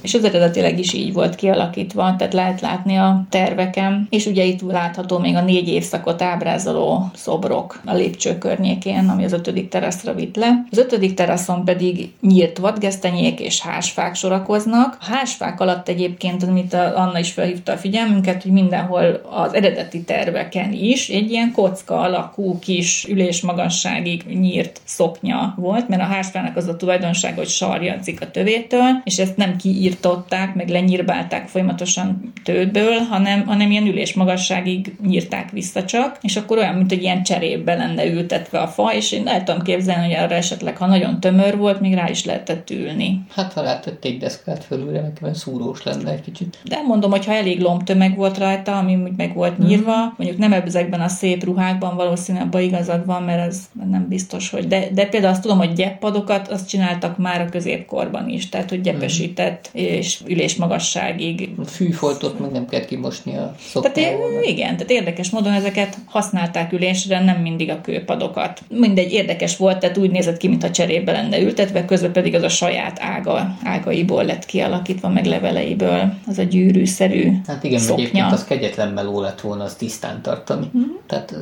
És 0.01 0.13
az 0.13 0.23
eredetileg 0.23 0.79
is 0.79 0.93
így 0.93 1.13
volt 1.13 1.35
kialakítva, 1.35 2.15
tehát 2.17 2.33
lehet 2.33 2.61
látni 2.61 2.95
a 2.95 3.25
terveken. 3.29 4.07
És 4.09 4.25
ugye 4.25 4.43
itt 4.43 4.61
látható 4.61 5.17
még 5.17 5.35
a 5.35 5.41
négy 5.41 5.67
évszakot 5.67 6.21
ábrázoló 6.21 7.09
szobrok 7.15 7.81
a 7.85 7.93
lépcső 7.93 8.37
környékén, 8.37 9.09
ami 9.09 9.23
az 9.23 9.33
ötödik 9.33 9.69
teraszra 9.69 10.13
vitt 10.13 10.35
le. 10.35 10.65
Az 10.71 10.77
ötödik 10.77 11.13
teraszon 11.13 11.65
pedig 11.65 12.11
nyílt 12.21 12.57
vadgesztenyék 12.57 13.39
és 13.39 13.61
hásfák 13.61 14.15
sorakoznak. 14.15 14.97
A 15.01 15.05
hásfák 15.11 15.59
alatt 15.59 15.87
egyébként, 15.87 16.43
amit 16.43 16.73
Anna 16.73 17.19
is 17.19 17.31
felhívta 17.31 17.71
a 17.71 17.77
figyelmünket, 17.77 18.43
hogy 18.43 18.51
mindenhol 18.51 19.21
az 19.49 19.55
eredeti 19.55 20.01
terveken 20.01 20.73
is 20.73 21.09
egy 21.09 21.31
ilyen 21.31 21.51
kocka 21.51 21.99
alakú 21.99 22.59
kis 22.59 23.05
ülésmagasságig 23.09 24.23
nyírt 24.23 24.81
szoknya 24.85 25.53
volt, 25.57 25.87
mert 25.87 26.01
a 26.01 26.05
hásfának 26.05 26.55
az 26.55 26.67
a 26.67 26.75
tulajdonság, 26.75 27.35
hogy 27.35 27.47
sarjadzik 27.47 28.21
a 28.21 28.31
tövétől, 28.31 29.01
és 29.03 29.17
ezt 29.17 29.37
nem 29.37 29.55
kiírtották, 29.55 30.55
meg 30.55 30.69
lenyírbálták 30.69 31.47
folyamatosan 31.47 32.33
tődből, 32.43 32.97
hanem, 32.97 33.45
hanem 33.45 33.71
ilyen 33.71 33.87
ülésmagasságig 33.87 34.95
nyírták 35.05 35.51
vissza 35.51 35.83
csak, 35.85 36.17
és 36.21 36.35
akkor 36.35 36.57
olyan, 36.57 36.75
mint 36.75 36.89
hogy 36.89 37.01
ilyen 37.01 37.23
cserébe 37.23 37.75
lenne 37.75 38.05
ültetve 38.05 38.59
a 38.59 38.67
fa, 38.67 38.93
és 38.93 39.11
én 39.11 39.27
el 39.27 39.43
tudom 39.43 39.61
képzelni, 39.61 40.05
hogy 40.05 40.23
arra 40.23 40.35
esetleg, 40.35 40.77
ha 40.77 40.85
nagyon 40.85 41.19
tömör 41.19 41.57
volt, 41.57 41.79
még 41.79 41.93
rá 41.93 42.09
is 42.09 42.25
lehetett 42.25 42.69
ülni. 42.69 43.21
Hát 43.35 43.53
ha 43.53 43.61
rátették 43.61 44.19
deszkát 44.19 44.63
fölülre, 44.63 45.01
nekem 45.01 45.33
szúrós 45.33 45.83
lenne 45.83 46.11
egy 46.11 46.21
kicsit. 46.21 46.57
De 46.63 46.81
mondom, 46.87 47.11
hogy 47.11 47.25
ha 47.25 47.33
elég 47.33 47.61
lombtömeg 47.61 48.15
volt 48.15 48.37
rajta, 48.37 48.77
ami 48.77 48.95
úgy 48.95 49.15
meg 49.17 49.33
volt 49.39 49.57
mhm. 49.57 49.67
nyírva, 49.67 50.05
mm. 50.05 50.09
mondjuk 50.17 50.39
nem 50.39 50.53
ezekben 50.53 51.01
a 51.01 51.07
szép 51.07 51.43
ruhákban 51.43 51.95
valószínűleg 51.95 52.47
abban 52.47 52.61
igazad 52.61 53.05
van, 53.05 53.23
mert 53.23 53.47
ez 53.47 53.61
nem 53.89 54.05
biztos, 54.09 54.49
hogy... 54.49 54.67
De, 54.67 54.87
de 54.93 55.05
például 55.05 55.33
azt 55.33 55.41
tudom, 55.41 55.57
hogy 55.57 55.73
gyeppadokat 55.73 56.47
azt 56.47 56.67
csináltak 56.67 57.17
már 57.17 57.41
a 57.41 57.49
középkorban 57.49 58.29
is, 58.29 58.49
tehát 58.49 58.69
hogy 58.69 58.81
gyepesített 58.81 59.69
mm. 59.69 59.79
és 59.79 60.19
ülésmagasságig. 60.27 61.49
Fűfoltot 61.65 62.39
meg 62.39 62.51
nem 62.51 62.67
kell 62.67 62.85
kimosni 62.85 63.35
a 63.35 63.55
Tehát 63.81 63.97
igen, 64.43 64.71
tehát 64.71 64.91
érdekes 64.91 65.29
módon 65.29 65.53
ezeket 65.53 65.97
használták 66.05 66.73
ülésre, 66.73 67.23
nem 67.23 67.41
mindig 67.41 67.69
a 67.69 67.81
kőpadokat. 67.81 68.61
Mindegy, 68.69 69.11
érdekes 69.11 69.57
volt, 69.57 69.79
tehát 69.79 69.97
úgy 69.97 70.11
nézett 70.11 70.37
ki, 70.37 70.47
mintha 70.47 70.71
cserébe 70.71 71.11
lenne 71.11 71.39
ültetve, 71.39 71.85
közben 71.85 72.11
pedig 72.11 72.35
az 72.35 72.43
a 72.43 72.49
saját 72.49 72.99
ága, 73.01 73.57
ágaiból 73.63 74.23
lett 74.23 74.45
kialakítva, 74.45 75.09
meg 75.09 75.25
leveleiből, 75.25 76.13
az 76.27 76.37
a 76.37 76.43
gyűrűszerű 76.43 77.31
Hát 77.47 77.63
igen, 77.63 77.79
szoknya. 77.79 78.03
egyébként 78.03 78.31
az 78.31 78.43
kegyetlen 78.43 78.93
meló 78.93 79.21
lett 79.29 79.41
volna 79.41 79.63
az 79.63 79.73
tisztán 79.73 80.21
tartani. 80.21 80.65
Uh-huh. 80.73 80.91
Tehát 81.07 81.35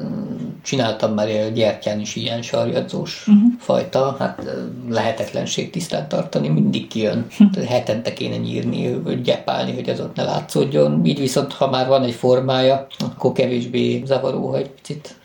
csináltam 0.64 1.14
már 1.14 1.28
a 1.28 1.48
gyertyán 1.48 2.00
is 2.00 2.16
ilyen 2.16 2.42
sarjadzós 2.42 3.28
uh-huh. 3.28 3.44
fajta, 3.60 4.16
hát 4.20 4.44
lehetetlenség 4.90 5.70
tisztán 5.70 6.08
tartani, 6.08 6.48
mindig 6.48 6.88
kijön. 6.88 7.26
Uh-huh. 7.40 7.64
Hetente 7.64 8.14
kéne 8.14 8.36
nyírni, 8.36 8.94
vagy 8.94 9.22
gyepálni, 9.22 9.74
hogy 9.74 9.90
az 9.90 10.00
ott 10.00 10.16
ne 10.16 10.24
látszódjon. 10.24 11.06
Így 11.06 11.20
viszont, 11.20 11.54
ha 11.54 11.70
már 11.70 11.88
van 11.88 12.04
egy 12.04 12.14
formája, 12.14 12.88
akkor 13.00 13.32
kevésbé 13.32 14.04
zavaró, 14.06 14.48
hogy 14.48 14.70
picit 14.70 15.16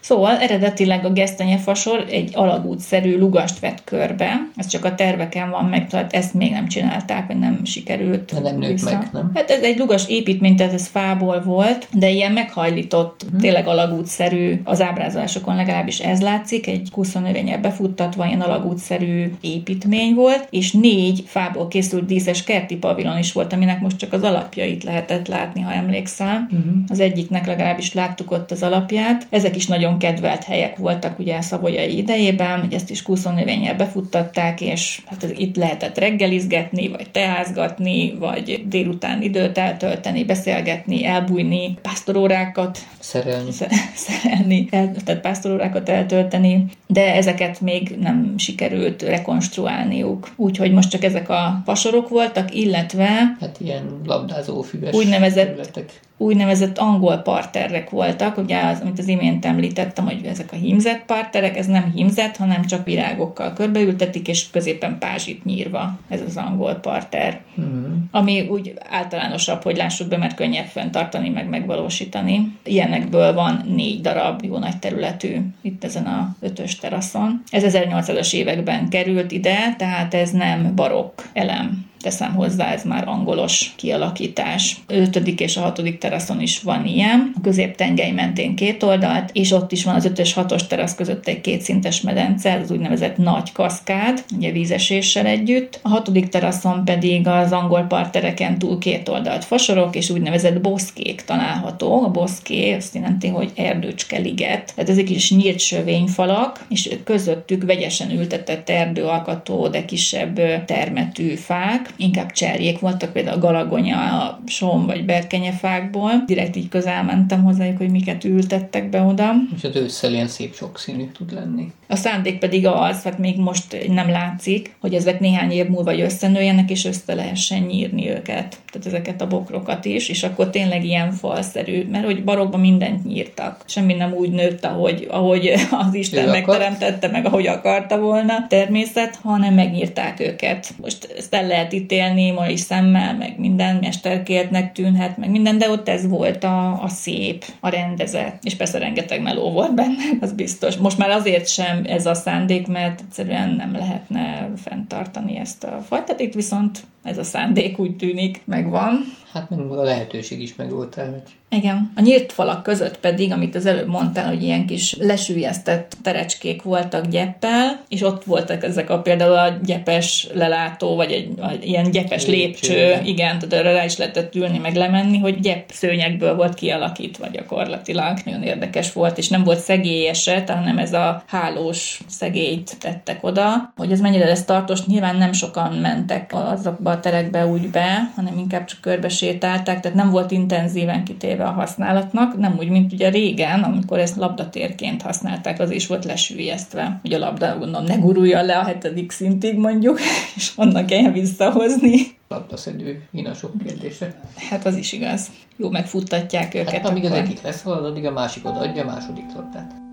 Szóval 0.00 0.36
eredetileg 0.36 1.04
a 1.04 1.12
gesztenyefasor 1.12 2.04
egy 2.10 2.30
alagútszerű 2.34 3.18
lugast 3.18 3.60
vett 3.60 3.84
körbe, 3.84 4.48
ez 4.56 4.66
csak 4.66 4.84
a 4.84 4.94
terveken 4.94 5.50
van 5.50 5.64
meg, 5.64 5.86
tehát 5.86 6.12
ezt 6.12 6.34
még 6.34 6.50
nem 6.50 6.68
csinálták, 6.68 7.26
vagy 7.26 7.38
nem 7.38 7.64
sikerült. 7.64 8.34
De 8.34 8.40
nem 8.40 8.58
nőtt 8.58 8.84
meg, 8.84 9.08
nem? 9.12 9.30
Hát 9.34 9.50
ez 9.50 9.62
egy 9.62 9.78
lugas 9.78 10.08
építmény, 10.08 10.56
tehát 10.56 10.72
ez 10.72 10.86
fából 10.86 11.42
volt, 11.42 11.88
de 11.92 12.10
ilyen 12.10 12.32
meghajlított, 12.32 13.22
uh-huh. 13.24 13.40
tényleg 13.40 13.66
alagútszerű, 13.66 14.60
az 14.64 14.80
ábrázolásokon 14.80 15.56
legalábbis 15.56 15.98
ez 15.98 16.20
látszik, 16.20 16.66
egy 16.66 16.88
kuszonövényel 16.92 17.58
befuttatva 17.58 18.26
ilyen 18.26 18.40
alagútszerű 18.40 19.32
építmény 19.40 20.14
volt, 20.14 20.46
és 20.50 20.72
négy 20.72 21.22
fából 21.26 21.68
készült 21.68 22.06
díszes 22.06 22.44
kerti 22.44 22.76
pavilon 22.76 23.18
is 23.18 23.32
volt, 23.32 23.52
aminek 23.52 23.80
most 23.80 23.96
csak 23.98 24.12
az 24.12 24.22
alapjait 24.22 24.84
lehetett 24.84 25.28
látni, 25.28 25.60
ha 25.60 25.72
emlékszel. 25.72 26.48
Uh-huh. 26.50 26.72
Az 26.88 27.00
egyiknek 27.00 27.46
legalábbis 27.46 27.94
láttuk 27.94 28.30
ott 28.30 28.50
az 28.50 28.62
alapját. 28.62 29.26
Ezek 29.30 29.56
is 29.56 29.66
nagyon 29.66 29.87
kedvelt 29.96 30.44
helyek 30.44 30.76
voltak 30.76 31.18
ugye 31.18 31.36
a 31.36 31.42
szabolyai 31.42 31.96
idejében, 31.96 32.60
hogy 32.60 32.72
ezt 32.72 32.90
is 32.90 33.02
kuszonnövényel 33.02 33.74
befuttatták, 33.74 34.60
és 34.60 35.00
hát 35.06 35.26
itt 35.36 35.56
lehetett 35.56 35.98
reggelizgetni, 35.98 36.88
vagy 36.88 37.10
teázgatni, 37.10 38.14
vagy 38.18 38.64
délután 38.66 39.22
időt 39.22 39.58
eltölteni, 39.58 40.24
beszélgetni, 40.24 41.04
elbújni, 41.04 41.78
pásztorórákat 41.82 42.78
szerelni, 42.98 43.50
szerelni 44.06 44.68
el, 44.70 44.92
tehát 45.04 45.20
pásztorórákat 45.20 45.88
eltölteni, 45.88 46.64
de 46.86 47.14
ezeket 47.14 47.60
még 47.60 47.96
nem 48.00 48.34
sikerült 48.36 49.02
rekonstruálniuk. 49.02 50.28
Úgyhogy 50.36 50.72
most 50.72 50.90
csak 50.90 51.04
ezek 51.04 51.28
a 51.28 51.62
fasorok 51.64 52.08
voltak, 52.08 52.54
illetve 52.54 53.36
hát 53.40 53.56
ilyen 53.60 54.00
labdázó 54.04 54.62
füves 54.62 54.94
úgynevezett 54.94 55.46
területek 55.46 56.00
úgynevezett 56.18 56.78
angol 56.78 57.16
parterrek 57.16 57.90
voltak, 57.90 58.36
ugye 58.36 58.60
az, 58.62 58.80
amit 58.80 58.98
az 58.98 59.08
imént 59.08 59.44
említettem, 59.44 60.04
hogy 60.04 60.24
ezek 60.24 60.52
a 60.52 60.56
hímzett 60.56 61.04
parterek, 61.04 61.56
ez 61.56 61.66
nem 61.66 61.92
hímzett, 61.94 62.36
hanem 62.36 62.64
csak 62.64 62.84
virágokkal 62.84 63.52
körbeültetik, 63.52 64.28
és 64.28 64.50
középen 64.50 64.98
pázsit 64.98 65.44
nyírva, 65.44 65.98
ez 66.08 66.20
az 66.26 66.36
angol 66.36 66.74
parter. 66.74 67.40
Mm. 67.60 67.94
Ami 68.10 68.40
úgy 68.40 68.74
általánosabb, 68.90 69.62
hogy 69.62 69.76
lássuk 69.76 70.08
be, 70.08 70.16
mert 70.16 70.34
könnyebb 70.34 70.66
fenntartani, 70.66 71.28
meg 71.28 71.48
megvalósítani. 71.48 72.56
Ilyenekből 72.64 73.34
van 73.34 73.64
négy 73.74 74.00
darab 74.00 74.44
jó 74.44 74.58
nagy 74.58 74.78
területű 74.78 75.36
itt 75.62 75.84
ezen 75.84 76.04
a 76.04 76.36
ötös 76.40 76.76
teraszon. 76.76 77.42
Ez 77.50 77.64
1800-as 77.66 78.34
években 78.34 78.88
került 78.88 79.32
ide, 79.32 79.74
tehát 79.78 80.14
ez 80.14 80.30
nem 80.30 80.72
barokk 80.74 81.20
elem 81.32 81.86
teszem 82.00 82.34
hozzá, 82.34 82.72
ez 82.72 82.84
már 82.84 83.08
angolos 83.08 83.72
kialakítás. 83.76 84.76
A 84.86 84.92
ötödik 84.92 85.40
és 85.40 85.56
a 85.56 85.60
hatodik 85.60 85.98
teraszon 85.98 86.40
is 86.40 86.60
van 86.60 86.86
ilyen, 86.86 87.32
a 87.34 87.40
középtengely 87.40 88.10
mentén 88.10 88.54
két 88.54 88.82
oldalt, 88.82 89.30
és 89.32 89.52
ott 89.52 89.72
is 89.72 89.84
van 89.84 89.94
az 89.94 90.04
ötös 90.04 90.32
hatos 90.32 90.66
terasz 90.66 90.94
között 90.94 91.26
egy 91.28 91.40
kétszintes 91.40 92.00
medence, 92.00 92.60
az 92.62 92.70
úgynevezett 92.70 93.16
nagy 93.16 93.52
kaszkád, 93.52 94.24
ugye 94.36 94.52
vízeséssel 94.52 95.26
együtt. 95.26 95.80
A 95.82 95.88
hatodik 95.88 96.28
teraszon 96.28 96.84
pedig 96.84 97.26
az 97.26 97.52
angol 97.52 97.82
partereken 97.82 98.58
túl 98.58 98.78
két 98.78 99.08
oldalt 99.08 99.44
fasorok, 99.44 99.96
és 99.96 100.10
úgynevezett 100.10 100.60
boszkék 100.60 101.22
található. 101.24 102.02
A 102.02 102.10
boszké 102.10 102.72
azt 102.72 102.94
jelenti, 102.94 103.28
hogy 103.28 103.50
erdőcske 103.54 104.18
liget. 104.18 104.72
Tehát 104.74 104.90
ezek 104.90 105.10
is 105.10 105.30
nyílt 105.30 105.58
sövényfalak, 105.58 106.64
és 106.68 106.96
közöttük 107.04 107.64
vegyesen 107.64 108.10
ültetett 108.10 108.70
erdőalkató, 108.70 109.68
de 109.68 109.84
kisebb 109.84 110.64
termetű 110.64 111.34
fák, 111.34 111.87
inkább 111.96 112.30
cserjék 112.30 112.78
voltak, 112.78 113.12
például 113.12 113.36
a 113.36 113.40
galagonya, 113.40 113.96
a 113.98 114.40
som 114.46 114.86
vagy 114.86 115.04
berkenyefákból. 115.04 116.12
Direkt 116.26 116.56
így 116.56 116.68
közel 116.68 117.04
mentem 117.04 117.42
hozzájuk, 117.42 117.76
hogy 117.76 117.90
miket 117.90 118.24
ültettek 118.24 118.90
be 118.90 119.00
oda. 119.00 119.32
És 119.56 119.64
az 119.64 119.76
ősszel 119.76 120.12
ilyen 120.12 120.28
szép 120.28 120.54
sokszínű 120.54 121.06
tud 121.12 121.32
lenni. 121.32 121.72
A 121.88 121.96
szándék 121.96 122.38
pedig 122.38 122.66
az, 122.66 123.02
hát 123.02 123.18
még 123.18 123.38
most 123.38 123.86
nem 123.88 124.10
látszik, 124.10 124.76
hogy 124.80 124.94
ezek 124.94 125.20
néhány 125.20 125.50
év 125.50 125.68
múlva 125.68 125.98
összenőjenek, 125.98 126.70
és 126.70 126.84
össze 126.84 127.14
lehessen 127.14 127.62
nyírni 127.62 128.10
őket. 128.10 128.56
Tehát 128.70 128.86
ezeket 128.86 129.20
a 129.20 129.26
bokrokat 129.26 129.84
is, 129.84 130.08
és 130.08 130.22
akkor 130.22 130.50
tényleg 130.50 130.84
ilyen 130.84 131.12
falszerű, 131.12 131.88
mert 131.90 132.04
hogy 132.04 132.24
barokban 132.24 132.60
mindent 132.60 133.04
nyírtak. 133.04 133.62
Semmi 133.66 133.94
nem 133.94 134.12
úgy 134.12 134.30
nőtt, 134.30 134.64
ahogy, 134.64 135.06
ahogy 135.10 135.52
az 135.86 135.94
Isten 135.94 136.26
ő 136.26 136.30
megteremtette, 136.30 137.06
akart. 137.06 137.12
meg 137.12 137.26
ahogy 137.26 137.46
akarta 137.46 137.98
volna 137.98 138.46
természet, 138.48 139.18
hanem 139.22 139.54
megnyírták 139.54 140.20
őket. 140.20 140.68
Most 140.80 141.14
ezt 141.16 141.34
el 141.34 141.46
lehet 141.46 141.72
ítélni 141.72 142.30
mai 142.30 142.56
szemmel, 142.56 143.16
meg 143.16 143.38
minden 143.38 143.78
mesterkértnek 143.80 144.72
tűnhet, 144.72 145.16
meg 145.16 145.30
minden, 145.30 145.58
de 145.58 145.70
ott 145.70 145.88
ez 145.88 146.08
volt 146.08 146.44
a, 146.44 146.82
a 146.82 146.88
szép, 146.88 147.44
a 147.60 147.68
rendezett, 147.68 148.42
és 148.42 148.54
persze 148.54 148.78
rengeteg 148.78 149.22
meló 149.22 149.50
volt 149.50 149.74
benne, 149.74 150.04
az 150.20 150.32
biztos. 150.32 150.76
Most 150.76 150.98
már 150.98 151.10
azért 151.10 151.48
sem 151.48 151.84
ez 151.86 152.06
a 152.06 152.14
szándék, 152.14 152.66
mert 152.66 153.00
egyszerűen 153.00 153.48
nem 153.48 153.72
lehetne 153.72 154.50
fenntartani 154.56 155.36
ezt 155.36 155.64
a 155.64 155.82
fajtát, 155.88 156.20
itt 156.20 156.34
viszont 156.34 156.80
ez 157.02 157.18
a 157.18 157.24
szándék 157.24 157.78
úgy 157.78 157.96
tűnik, 157.96 158.40
meg 158.44 158.57
megvan. 158.62 159.04
Hát 159.32 159.50
meg 159.50 159.70
a 159.70 159.82
lehetőség 159.82 160.40
is 160.40 160.54
meg 160.54 160.70
volt 160.70 160.94
rá, 160.94 161.10
hogy 161.10 161.37
igen. 161.50 161.92
A 161.96 162.00
nyílt 162.00 162.32
falak 162.32 162.62
között 162.62 162.98
pedig, 162.98 163.32
amit 163.32 163.54
az 163.54 163.66
előbb 163.66 163.86
mondtál, 163.88 164.28
hogy 164.28 164.42
ilyen 164.42 164.66
kis 164.66 164.96
lesüllyesztett 164.98 165.96
terecskék 166.02 166.62
voltak 166.62 167.06
gyeppel, 167.06 167.80
és 167.88 168.02
ott 168.02 168.24
voltak 168.24 168.64
ezek 168.64 168.90
a 168.90 168.98
például 168.98 169.32
a 169.32 169.58
gyepes 169.64 170.28
lelátó, 170.34 170.94
vagy 170.96 171.12
egy, 171.12 171.28
egy 171.50 171.66
ilyen 171.66 171.90
gyepes 171.90 172.26
lépcső, 172.26 172.74
lépcső 172.74 173.00
igen, 173.04 173.38
tehát 173.38 173.64
arra 173.64 173.76
rá 173.76 173.84
is 173.84 173.96
lehetett 173.96 174.34
ülni, 174.34 174.58
meg 174.58 174.74
lemenni, 174.74 175.18
hogy 175.18 175.40
gyep 175.40 175.70
szőnyekből 175.72 176.36
volt 176.36 176.54
kialakítva 176.54 177.26
gyakorlatilag. 177.26 178.18
Nagyon 178.24 178.42
érdekes 178.42 178.92
volt, 178.92 179.18
és 179.18 179.28
nem 179.28 179.44
volt 179.44 179.60
szegélyeset, 179.60 180.50
hanem 180.50 180.78
ez 180.78 180.92
a 180.92 181.22
hálós 181.26 182.00
szegélyt 182.08 182.76
tettek 182.80 183.24
oda. 183.24 183.72
Hogy 183.76 183.92
ez 183.92 184.00
mennyire 184.00 184.26
lesz 184.26 184.44
tartós, 184.44 184.86
nyilván 184.86 185.16
nem 185.16 185.32
sokan 185.32 185.72
mentek 185.72 186.30
azokba 186.34 186.90
a 186.90 187.00
terekbe 187.00 187.46
úgy 187.46 187.70
be, 187.70 188.12
hanem 188.16 188.38
inkább 188.38 188.64
csak 188.64 188.80
körbe 188.80 189.08
sétálták, 189.08 189.80
tehát 189.80 189.96
nem 189.96 190.10
volt 190.10 190.30
intenzíven 190.30 191.04
kitéve 191.04 191.37
kivéve 191.38 191.56
a 191.56 191.60
használatnak, 191.60 192.36
nem 192.36 192.56
úgy, 192.58 192.68
mint 192.68 192.92
ugye 192.92 193.08
régen, 193.08 193.62
amikor 193.62 193.98
ezt 193.98 194.16
labdatérként 194.16 195.02
használták, 195.02 195.60
az 195.60 195.70
is 195.70 195.86
volt 195.86 196.04
lesülyeztve, 196.04 196.98
hogy 197.02 197.12
a 197.12 197.18
labda, 197.18 197.58
gondolom, 197.58 197.84
ne 197.84 197.96
guruljon 197.96 198.44
le 198.44 198.58
a 198.58 198.62
hetedik 198.62 199.10
szintig 199.10 199.58
mondjuk, 199.58 199.98
és 200.36 200.52
onnan 200.56 200.86
kelljen 200.86 201.12
visszahozni. 201.12 202.16
Labdaszedő 202.28 203.02
inasok 203.12 203.52
kérdése. 203.64 204.20
Hát 204.50 204.66
az 204.66 204.76
is 204.76 204.92
igaz. 204.92 205.30
Jó, 205.56 205.70
megfuttatják 205.70 206.54
őket. 206.54 206.70
Hát, 206.70 206.86
amíg 206.86 207.04
akkor... 207.04 207.18
az 207.18 207.24
egyik 207.24 207.42
lesz 207.42 207.66
addig 207.66 208.06
a 208.06 208.10
másik 208.10 208.46
odaadja 208.46 208.82
a 208.82 208.86
második 208.86 209.24
labdát. 209.34 209.87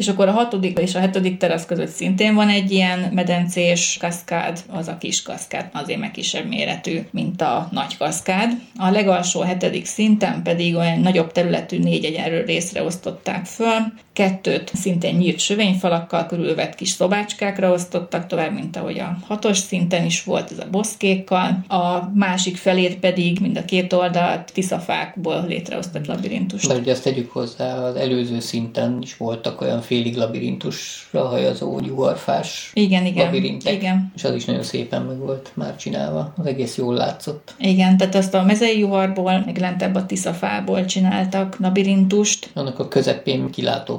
És 0.00 0.08
akkor 0.08 0.28
a 0.28 0.32
hatodik 0.32 0.78
és 0.78 0.94
a 0.94 0.98
hetedik 0.98 1.36
terasz 1.36 1.66
között 1.66 1.88
szintén 1.88 2.34
van 2.34 2.48
egy 2.48 2.70
ilyen 2.70 2.98
medencés 3.12 3.96
kaszkád, 4.00 4.60
az 4.68 4.88
a 4.88 4.98
kis 4.98 5.22
kaszkád, 5.22 5.68
azért 5.72 5.98
meg 5.98 6.10
kisebb 6.10 6.48
méretű, 6.48 7.00
mint 7.10 7.40
a 7.42 7.68
nagy 7.70 7.96
kaszkád. 7.96 8.50
A 8.76 8.90
legalsó 8.90 9.40
hetedik 9.40 9.86
szinten 9.86 10.42
pedig 10.42 10.76
olyan 10.76 11.00
nagyobb 11.00 11.32
területű 11.32 11.78
négy 11.78 12.04
egyenlő 12.04 12.44
részre 12.44 12.82
osztották 12.82 13.44
föl, 13.44 13.92
kettőt 14.12 14.70
szintén 14.74 15.14
nyílt 15.14 15.38
sövényfalakkal 15.38 16.26
körülvett 16.26 16.74
kis 16.74 16.88
szobácskákra 16.88 17.72
osztottak 17.72 18.26
tovább, 18.26 18.52
mint 18.52 18.76
ahogy 18.76 18.98
a 18.98 19.16
hatos 19.26 19.58
szinten 19.58 20.04
is 20.04 20.24
volt 20.24 20.50
ez 20.50 20.58
a 20.58 20.70
boszkékkal. 20.70 21.64
A 21.68 22.10
másik 22.14 22.56
felét 22.56 22.98
pedig 22.98 23.40
mind 23.40 23.56
a 23.56 23.64
két 23.64 23.92
oldalt 23.92 24.52
tiszafákból 24.52 25.44
létreosztott 25.48 26.06
labirintus. 26.06 26.66
De 26.66 26.74
ugye 26.74 26.92
ezt 26.92 27.02
tegyük 27.02 27.32
hozzá, 27.32 27.74
az 27.74 27.94
előző 27.96 28.40
szinten 28.40 28.98
is 29.02 29.16
voltak 29.16 29.60
olyan 29.60 29.80
félig 29.80 30.16
labirintusra 30.16 31.26
hajazó 31.26 31.78
gyuvarfás 31.80 32.70
igen, 32.74 33.06
igen, 33.06 33.24
labirintek, 33.24 33.72
igen. 33.72 34.12
és 34.16 34.24
az 34.24 34.34
is 34.34 34.44
nagyon 34.44 34.62
szépen 34.62 35.02
meg 35.02 35.18
volt 35.18 35.50
már 35.54 35.76
csinálva, 35.76 36.32
az 36.36 36.46
egész 36.46 36.76
jól 36.76 36.94
látszott. 36.94 37.54
Igen, 37.58 37.96
tehát 37.96 38.14
azt 38.14 38.34
a 38.34 38.42
mezei 38.42 38.78
juharból, 38.78 39.42
meg 39.46 39.58
lentebb 39.58 39.94
a 39.94 40.06
tiszafából 40.06 40.84
csináltak 40.84 41.56
labirintust. 41.60 42.50
Annak 42.54 42.78
a 42.78 42.88
közepén 42.88 43.50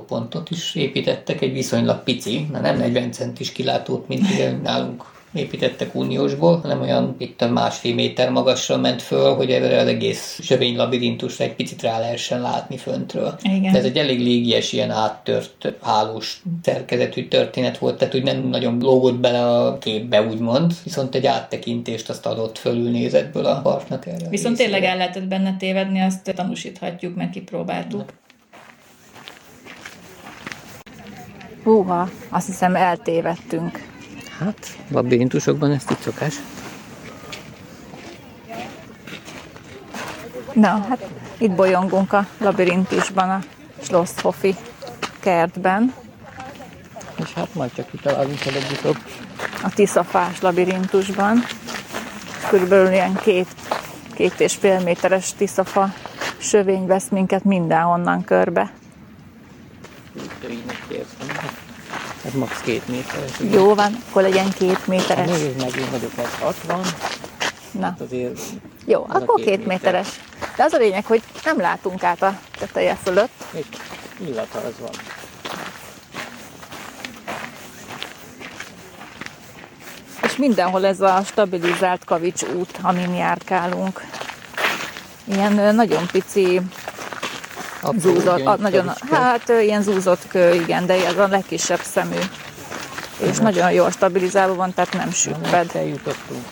kilátópontot 0.02 0.50
is 0.50 0.76
építettek, 0.76 1.42
egy 1.42 1.54
viszonylag 1.54 2.04
pici, 2.04 2.48
nem 2.52 2.78
40 2.78 3.12
centis 3.12 3.52
kilátót, 3.52 4.08
mint 4.08 4.30
ugye 4.32 4.52
nálunk 4.64 5.04
építettek 5.34 5.96
uniósból, 5.96 6.60
hanem 6.60 6.82
olyan 6.82 7.16
itt 7.18 7.42
a 7.42 7.50
másfél 7.50 7.94
méter 7.94 8.30
magasra 8.30 8.78
ment 8.78 9.02
föl, 9.02 9.36
hogy 9.36 9.52
erre 9.52 9.80
az 9.80 9.88
egész 9.88 10.40
sövény 10.44 10.76
labirintus 10.76 11.40
egy 11.40 11.56
picit 11.56 11.82
rá 11.82 12.00
lehessen 12.00 12.42
látni 12.42 12.78
föntről. 12.78 13.36
Igen. 13.42 13.72
De 13.72 13.78
ez 13.78 13.86
egy 13.86 13.98
elég 13.98 14.20
légies, 14.20 14.74
ilyen 14.74 14.92
áttört 14.92 15.74
hálós 15.82 16.42
szerkezetű 16.64 17.28
történet 17.28 17.78
volt, 17.78 17.98
tehát 17.98 18.16
úgy 18.16 18.24
nem 18.24 18.48
nagyon 18.48 18.78
lógott 18.80 19.20
bele 19.20 19.58
a 19.58 19.78
képbe, 19.78 20.22
úgymond, 20.22 20.74
viszont 20.84 21.16
egy 21.16 21.26
áttekintést 21.26 22.10
azt 22.10 22.26
adott 22.26 22.58
fölülnézetből 22.58 23.46
a 23.46 23.62
partnak 23.62 24.06
erre. 24.06 24.30
Viszont 24.30 24.58
tényleg 24.58 24.84
el 24.84 24.98
lehetett 24.98 25.28
benne 25.28 25.56
tévedni, 25.58 26.00
azt 26.00 26.34
tanúsíthatjuk, 26.36 27.16
mert 27.16 27.32
kipróbáltuk. 27.32 28.14
Húha, 31.64 32.10
azt 32.30 32.46
hiszem 32.46 32.76
eltévedtünk. 32.76 33.84
Hát, 34.40 34.78
labirintusokban 34.92 35.72
ezt 35.72 35.92
itt 35.92 36.02
szokás. 36.02 36.36
Na, 40.54 40.68
hát 40.68 41.10
itt 41.38 41.52
bolyongunk 41.52 42.14
a 42.14 42.26
labirintusban, 42.38 43.30
a 43.30 43.40
Schlosshofi 43.82 44.56
kertben. 45.20 45.94
És 47.16 47.34
hát 47.34 47.54
majd 47.54 47.74
csak 47.74 47.90
kitalálunk 47.90 48.46
előbb 48.46 48.98
A 49.64 49.70
tiszafás 49.74 50.42
labirintusban. 50.42 51.44
Körülbelül 52.50 52.92
ilyen 52.92 53.16
két, 53.16 53.48
két 54.14 54.40
és 54.40 54.56
fél 54.56 54.80
méteres 54.80 55.34
tiszafa 55.34 55.94
sövény 56.38 56.86
vesz 56.86 57.10
minket 57.10 57.44
mindenhonnan 57.44 58.24
körbe. 58.24 58.72
Ez 62.26 62.34
max. 62.34 62.62
két 62.62 62.88
méteres. 62.88 63.32
Jó 63.52 63.76
van, 63.76 63.96
akkor 64.10 64.22
legyen 64.22 64.52
két 64.52 64.88
méteres. 64.88 65.30
Hát 65.30 65.40
nézd 65.40 65.58
meg, 65.62 65.76
én 65.76 65.92
vagyok 65.92 66.12
60. 66.40 66.82
Na. 67.72 67.86
Hát 67.86 68.02
azért 68.02 68.40
Jó, 68.86 69.06
akkor 69.10 69.36
két, 69.36 69.46
két 69.46 69.66
méteres. 69.66 70.08
De 70.56 70.64
az 70.64 70.74
a 70.74 70.78
lényeg, 70.78 71.06
hogy 71.06 71.22
nem 71.44 71.60
látunk 71.60 72.04
át 72.04 72.22
a 72.22 72.40
teteje 72.60 72.98
fölött. 73.04 73.32
Itt 73.56 73.78
illata 74.26 74.60
az 74.60 74.74
van. 74.80 74.92
És 80.24 80.36
mindenhol 80.36 80.86
ez 80.86 81.02
a 81.02 81.22
stabilizált 81.26 82.04
kavics 82.06 82.44
út, 82.44 82.80
amin 82.82 83.14
járkálunk. 83.14 84.02
Ilyen 85.24 85.76
nagyon 85.76 86.06
pici 86.12 86.62
zúzott, 87.98 88.46
a, 88.46 88.56
nagyon, 88.56 88.92
hát 89.12 89.50
ilyen 89.50 89.82
zúzott 89.82 90.28
kő, 90.28 90.54
igen, 90.54 90.86
de 90.86 91.06
ez 91.06 91.18
a 91.18 91.28
legkisebb 91.28 91.82
szemű. 91.82 92.20
És 93.18 93.36
nem. 93.36 93.44
nagyon 93.44 93.72
jól 93.72 93.92
stabilizálva 93.92 94.56
van, 94.56 94.74
tehát 94.74 94.94
nem 94.94 95.12
süpped. 95.12 95.72
Eljutottunk 95.74 96.46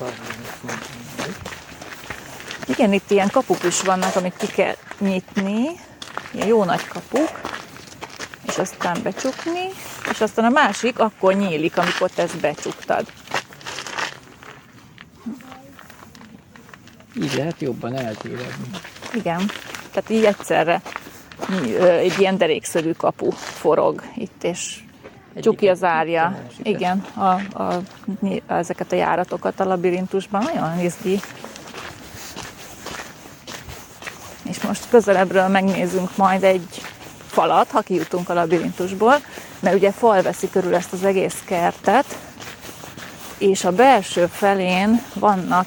Igen, 2.66 2.94
itt 2.94 3.12
ilyen 3.12 3.30
kapuk 3.30 3.64
is 3.64 3.82
vannak, 3.82 4.16
amit 4.16 4.34
ki 4.38 4.48
kell 4.48 4.76
nyitni. 4.98 5.70
Ilyen 6.32 6.48
jó 6.48 6.64
nagy 6.64 6.88
kapuk. 6.88 7.30
És 8.48 8.58
aztán 8.58 9.00
becsukni. 9.04 9.70
És 10.12 10.22
aztán 10.22 10.46
a 10.46 10.50
másik 10.50 11.00
akkor 11.00 11.34
nyílik, 11.34 11.78
amikor 11.78 12.10
te 12.10 12.22
ezt 12.22 12.40
becsuktad. 12.40 13.06
Így 17.22 17.34
lehet 17.36 17.62
jobban 17.62 17.96
eltévedni. 17.96 18.70
Igen, 19.14 19.52
tehát 19.92 20.10
így 20.10 20.26
egyszerre 20.26 20.82
egy 21.80 22.20
ilyen 22.20 22.38
derékszögű 22.38 22.92
kapu 22.92 23.30
forog 23.32 24.04
itt, 24.16 24.44
és 24.44 24.80
csukja, 25.42 25.74
zárja. 25.74 26.40
Igen, 26.64 27.06
a, 27.14 27.62
a, 27.64 27.82
ezeket 28.48 28.92
a 28.92 28.96
járatokat 28.96 29.60
a 29.60 29.64
labirintusban. 29.64 30.44
Nagyon 30.54 30.80
izgi. 30.80 31.20
És 34.44 34.62
most 34.62 34.90
közelebbről 34.90 35.48
megnézzünk 35.48 36.18
majd 36.18 36.44
egy 36.44 36.82
falat, 37.28 37.72
ha 37.72 37.82
kijutunk 37.82 38.30
a 38.30 38.34
labirintusból, 38.34 39.16
mert 39.60 39.76
ugye 39.76 39.92
fal 39.92 40.22
veszi 40.22 40.50
körül 40.50 40.76
ezt 40.76 40.94
az 40.94 41.04
egész 41.04 41.44
kertet, 41.46 42.18
és 43.38 43.66
a 43.66 43.72
belső 43.72 44.26
felén 44.26 45.02
vannak 45.14 45.66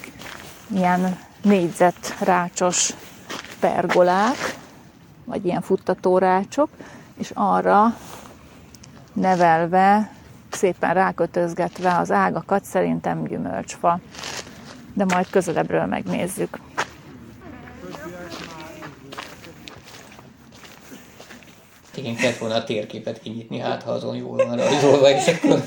ilyen 0.75 1.19
négyzetrácsos 1.43 2.93
pergolák, 3.61 4.57
vagy 5.25 5.45
ilyen 5.45 5.61
futtatórácsok, 5.61 6.69
és 7.19 7.31
arra 7.35 7.97
nevelve, 9.13 10.13
szépen 10.51 10.95
rákötözgetve 10.95 11.97
az 11.99 12.11
ágakat 12.11 12.65
szerintem 12.65 13.25
gyümölcsfa. 13.25 14.01
De 14.95 15.05
majd 15.05 15.31
közelebbről 15.31 15.87
megnézzük. 15.87 16.59
Igen, 21.95 22.17
kellett 22.17 22.39
volna 22.39 22.55
a 22.55 22.65
térképet 22.65 23.21
kinyitni, 23.21 23.59
hát 23.59 23.83
ha 23.83 23.91
azon 23.91 24.17
jól 24.17 24.37
van 24.37 24.57
rajzolva, 24.57 25.11
és 25.11 25.27
akkor 25.27 25.63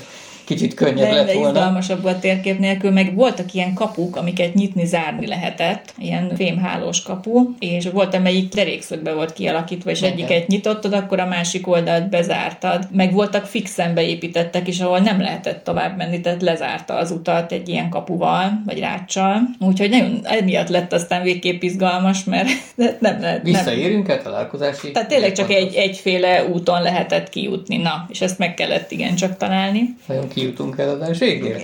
kicsit 0.46 0.74
könnyebb 0.74 1.12
lett 1.12 1.32
volna. 1.32 1.48
izgalmasabb 1.48 2.04
a 2.04 2.18
térkép 2.18 2.58
nélkül, 2.58 2.90
meg 2.90 3.14
voltak 3.14 3.54
ilyen 3.54 3.74
kapuk, 3.74 4.16
amiket 4.16 4.54
nyitni, 4.54 4.86
zárni 4.86 5.26
lehetett, 5.26 5.94
ilyen 5.98 6.32
fémhálós 6.36 7.02
kapu, 7.02 7.48
és 7.58 7.88
volt, 7.92 8.14
amelyik 8.14 8.54
derékszögbe 8.54 9.12
volt 9.12 9.32
kialakítva, 9.32 9.90
és 9.90 9.98
Igen. 9.98 10.12
egyiket 10.12 10.46
nyitottad, 10.46 10.92
akkor 10.92 11.20
a 11.20 11.26
másik 11.26 11.66
oldalt 11.66 12.08
bezártad. 12.08 12.88
Meg 12.92 13.12
voltak 13.12 13.44
fixen 13.44 13.94
beépítettek 13.94 14.68
is, 14.68 14.80
ahol 14.80 14.98
nem 14.98 15.20
lehetett 15.20 15.64
tovább 15.64 15.96
menni, 15.96 16.20
tehát 16.20 16.42
lezárta 16.42 16.94
az 16.94 17.10
utat 17.10 17.52
egy 17.52 17.68
ilyen 17.68 17.88
kapuval, 17.88 18.62
vagy 18.66 18.78
ráccsal. 18.78 19.40
Úgyhogy 19.60 19.90
nagyon 19.90 20.20
emiatt 20.22 20.68
lett 20.68 20.92
aztán 20.92 21.22
végképp 21.22 21.62
izgalmas, 21.62 22.24
mert 22.24 22.48
nem 23.00 23.20
lehet. 23.20 23.42
Visszaérünk 23.42 24.08
el 24.08 24.22
találkozási. 24.22 24.90
Tehát 24.90 25.08
tényleg 25.08 25.32
csak 25.32 25.50
egy, 25.50 25.74
egyféle 25.74 26.44
úton 26.44 26.82
lehetett 26.82 27.28
kijutni, 27.28 27.76
na, 27.76 28.06
és 28.08 28.20
ezt 28.20 28.38
meg 28.38 28.54
kellett 28.54 28.90
igen 28.90 29.14
csak 29.14 29.36
találni. 29.36 29.96
Nagyon 30.06 30.28
kijutunk 30.36 30.78
el 30.78 30.88
adás 30.88 31.18
végére? 31.18 31.62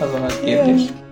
Az 0.00 0.14
a 0.14 0.18
nagy 0.18 0.40
kérdés. 0.44 0.80
Yeah. 0.80 1.07